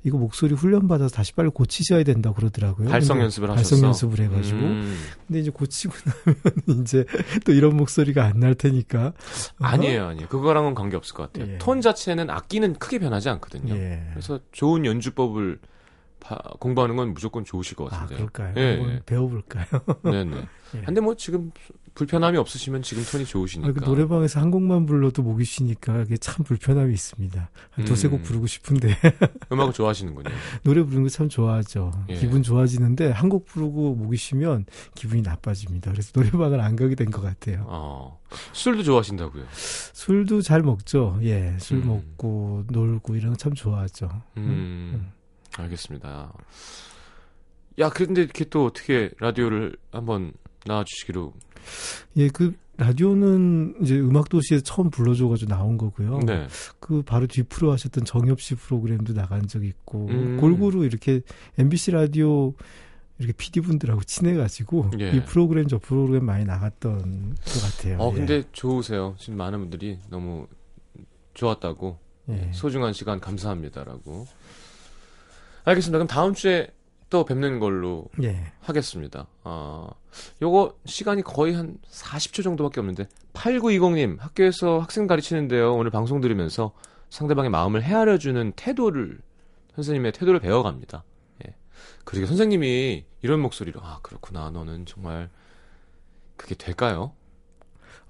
이거 0.04 0.18
목소리 0.18 0.54
훈련 0.54 0.88
받아서 0.88 1.14
다시 1.14 1.32
빨리 1.32 1.50
고치셔야 1.50 2.04
된다 2.04 2.30
고 2.30 2.36
그러더라고요. 2.36 2.88
발성 2.88 3.20
연습을 3.20 3.50
하셨어. 3.50 3.70
발성 3.76 3.88
연습을 3.88 4.20
해가지고 4.24 4.58
음. 4.58 4.96
근데 5.26 5.40
이제 5.40 5.50
고치고 5.50 5.94
나면 6.66 6.82
이제 6.82 7.04
또 7.44 7.52
이런 7.52 7.76
목소리가 7.76 8.24
안 8.24 8.36
날 8.36 8.54
테니까 8.54 9.14
아니에요, 9.58 10.08
아니에요. 10.08 10.28
그거랑은 10.28 10.74
관계 10.74 10.94
없을 10.96 11.14
것 11.14 11.32
같아요. 11.32 11.54
예. 11.54 11.58
톤 11.58 11.80
자체는 11.80 12.28
악기는 12.28 12.74
크게 12.74 12.98
변하지 12.98 13.30
않거든요. 13.30 13.74
예. 13.74 14.02
그래서 14.10 14.38
좋은 14.52 14.84
연주법 14.84 15.35
을 15.38 15.58
바- 16.18 16.38
공부하는 16.58 16.96
건 16.96 17.12
무조건 17.12 17.44
좋으실 17.44 17.76
것 17.76 17.92
아, 17.92 17.98
같은데요. 18.00 18.26
그럴까요? 18.28 18.54
예, 18.56 18.62
예. 18.94 19.02
배워볼까요? 19.04 19.66
네네. 20.02 20.36
예. 20.74 20.80
근데 20.80 21.00
뭐 21.00 21.14
지금 21.14 21.52
불편함이 21.94 22.36
없으시면 22.38 22.82
지금 22.82 23.04
톤이 23.04 23.24
아, 23.24 23.26
좋으시니까. 23.26 23.72
그 23.72 23.84
노래방에서 23.84 24.40
한 24.40 24.50
곡만 24.50 24.86
불러도 24.86 25.22
목이 25.22 25.44
쉬니까 25.44 26.02
이게 26.02 26.16
참 26.16 26.44
불편함이 26.44 26.92
있습니다. 26.92 27.50
한 27.70 27.84
두세 27.84 28.08
곡 28.08 28.20
음. 28.20 28.22
부르고 28.22 28.46
싶은데 28.46 28.88
음악을 29.52 29.72
좋아하시는군요. 29.74 30.28
노래 30.64 30.82
부르는 30.82 31.04
거 31.04 31.08
참 31.10 31.28
좋아하죠. 31.28 31.92
예. 32.08 32.14
기분 32.16 32.42
좋아지는데 32.42 33.10
한 33.10 33.28
곡 33.28 33.44
부르고 33.44 33.94
목이 33.94 34.16
쉬면 34.16 34.64
기분이 34.94 35.20
나빠집니다. 35.22 35.92
그래서 35.92 36.12
노래방을 36.14 36.60
안 36.60 36.76
가게 36.76 36.94
된 36.96 37.10
것 37.10 37.20
같아요. 37.22 37.64
어, 37.68 38.20
술도 38.52 38.82
좋아하신다고요. 38.82 39.44
술도 39.52 40.40
잘 40.42 40.62
먹죠. 40.62 41.18
예, 41.22 41.54
술 41.60 41.78
음. 41.78 41.86
먹고 41.88 42.64
놀고 42.70 43.14
이런 43.16 43.32
거 43.32 43.36
참 43.36 43.52
좋아하죠. 43.54 44.08
음, 44.38 45.12
알겠습니다. 45.56 46.32
야, 47.78 47.90
그런데 47.90 48.22
이렇게 48.22 48.44
또 48.44 48.66
어떻게 48.66 49.10
라디오를 49.18 49.76
한번 49.90 50.32
나와주시기로. 50.64 51.32
예, 52.16 52.28
그 52.28 52.54
라디오는 52.78 53.76
이제 53.82 53.98
음악도시에서 53.98 54.62
처음 54.62 54.90
불러줘가지고 54.90 55.48
나온 55.48 55.78
거고요. 55.78 56.20
네. 56.26 56.46
그 56.78 57.02
바로 57.02 57.26
뒤프로 57.26 57.72
하셨던 57.72 58.04
정엽 58.04 58.40
씨 58.40 58.54
프로그램도 58.54 59.14
나간 59.14 59.46
적 59.46 59.64
있고 59.64 60.06
음. 60.08 60.36
골고루 60.38 60.84
이렇게 60.84 61.22
MBC 61.58 61.92
라디오 61.92 62.52
이렇게 63.18 63.32
PD 63.32 63.60
분들하고 63.62 64.02
친해가지고 64.02 64.90
예. 65.00 65.10
이 65.12 65.24
프로그램 65.24 65.68
저 65.68 65.78
프로그램 65.78 66.26
많이 66.26 66.44
나갔던 66.44 67.34
것 67.34 67.62
같아요. 67.62 67.98
어, 67.98 68.10
예. 68.12 68.16
근데 68.16 68.42
좋으세요. 68.52 69.14
지금 69.18 69.38
많은 69.38 69.58
분들이 69.58 69.98
너무 70.10 70.46
좋았다고. 71.32 71.98
예. 72.28 72.50
소중한 72.52 72.92
시간 72.92 73.20
감사합니다라고. 73.20 74.26
알겠습니다. 75.66 75.98
그럼 75.98 76.06
다음 76.06 76.32
주에 76.32 76.68
또 77.10 77.24
뵙는 77.24 77.58
걸로 77.60 78.06
예. 78.22 78.52
하겠습니다. 78.60 79.26
아, 79.44 79.88
요거 80.40 80.78
시간이 80.86 81.22
거의 81.22 81.54
한 81.54 81.78
40초 81.90 82.42
정도밖에 82.42 82.80
없는데 82.80 83.08
8920님 83.32 84.18
학교에서 84.18 84.78
학생 84.78 85.06
가르치는데요. 85.06 85.74
오늘 85.74 85.90
방송 85.90 86.20
들으면서 86.20 86.72
상대방의 87.10 87.50
마음을 87.50 87.82
헤아려주는 87.82 88.52
태도를 88.56 89.18
선생님의 89.74 90.12
태도를 90.12 90.40
배워갑니다. 90.40 91.04
예. 91.46 91.54
그리고 92.04 92.26
선생님이 92.26 93.04
이런 93.22 93.40
목소리로 93.40 93.80
아 93.82 93.98
그렇구나 94.02 94.50
너는 94.50 94.86
정말 94.86 95.28
그게 96.36 96.54
될까요? 96.54 97.12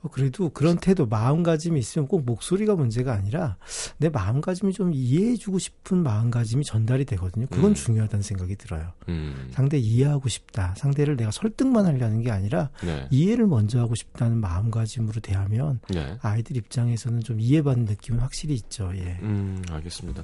어, 0.07 0.09
그래도 0.11 0.49
그런 0.51 0.79
태도, 0.79 1.07
마음가짐이 1.07 1.79
있으면 1.79 2.09
꼭 2.09 2.25
목소리가 2.25 2.75
문제가 2.75 3.13
아니라 3.13 3.57
내 3.99 4.09
마음가짐이 4.09 4.73
좀 4.73 4.93
이해해주고 4.95 5.59
싶은 5.59 6.03
마음가짐이 6.03 6.65
전달이 6.65 7.05
되거든요. 7.05 7.47
그건 7.47 7.73
음. 7.73 7.75
중요하다는 7.75 8.23
생각이 8.23 8.57
들어요. 8.57 8.93
음, 9.09 9.49
상대 9.53 9.79
이해하고 9.79 10.29
싶다. 10.29 10.75
상대를 10.77 11.17
내가 11.17 11.31
설득만 11.31 11.87
하려는 11.87 12.23
게 12.23 12.31
아니라 12.31 12.71
네, 12.83 13.07
이해를 13.11 13.47
먼저 13.47 13.81
하고 13.81 13.95
싶다는 13.95 14.39
마음가짐으로 14.39 15.21
대하면 15.21 15.81
네, 15.91 16.17
아이들 16.23 16.57
입장에서는 16.57 17.21
좀 17.21 17.41
이해받는 17.41 17.87
느낌은 17.87 18.21
확실히 18.21 18.55
있죠. 18.55 18.91
예. 18.95 19.19
음, 19.23 19.63
알겠습니다. 19.71 20.23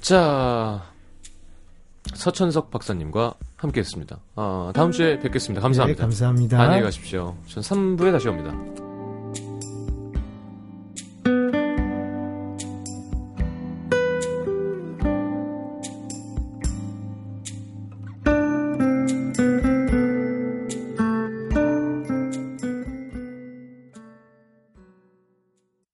자, 0.00 0.84
서천석 2.14 2.70
박사님과 2.70 3.34
함께했습니다. 3.58 4.18
아, 4.36 4.72
다음 4.74 4.90
주에 4.92 5.18
뵙겠습니다. 5.18 5.60
감사합니다. 5.60 5.96
네, 5.98 6.00
감사합니다. 6.00 6.60
안녕히 6.60 6.82
가십시오. 6.82 7.36
전 7.46 7.62
3부에 7.62 8.12
다시 8.12 8.28
옵니다. 8.28 8.87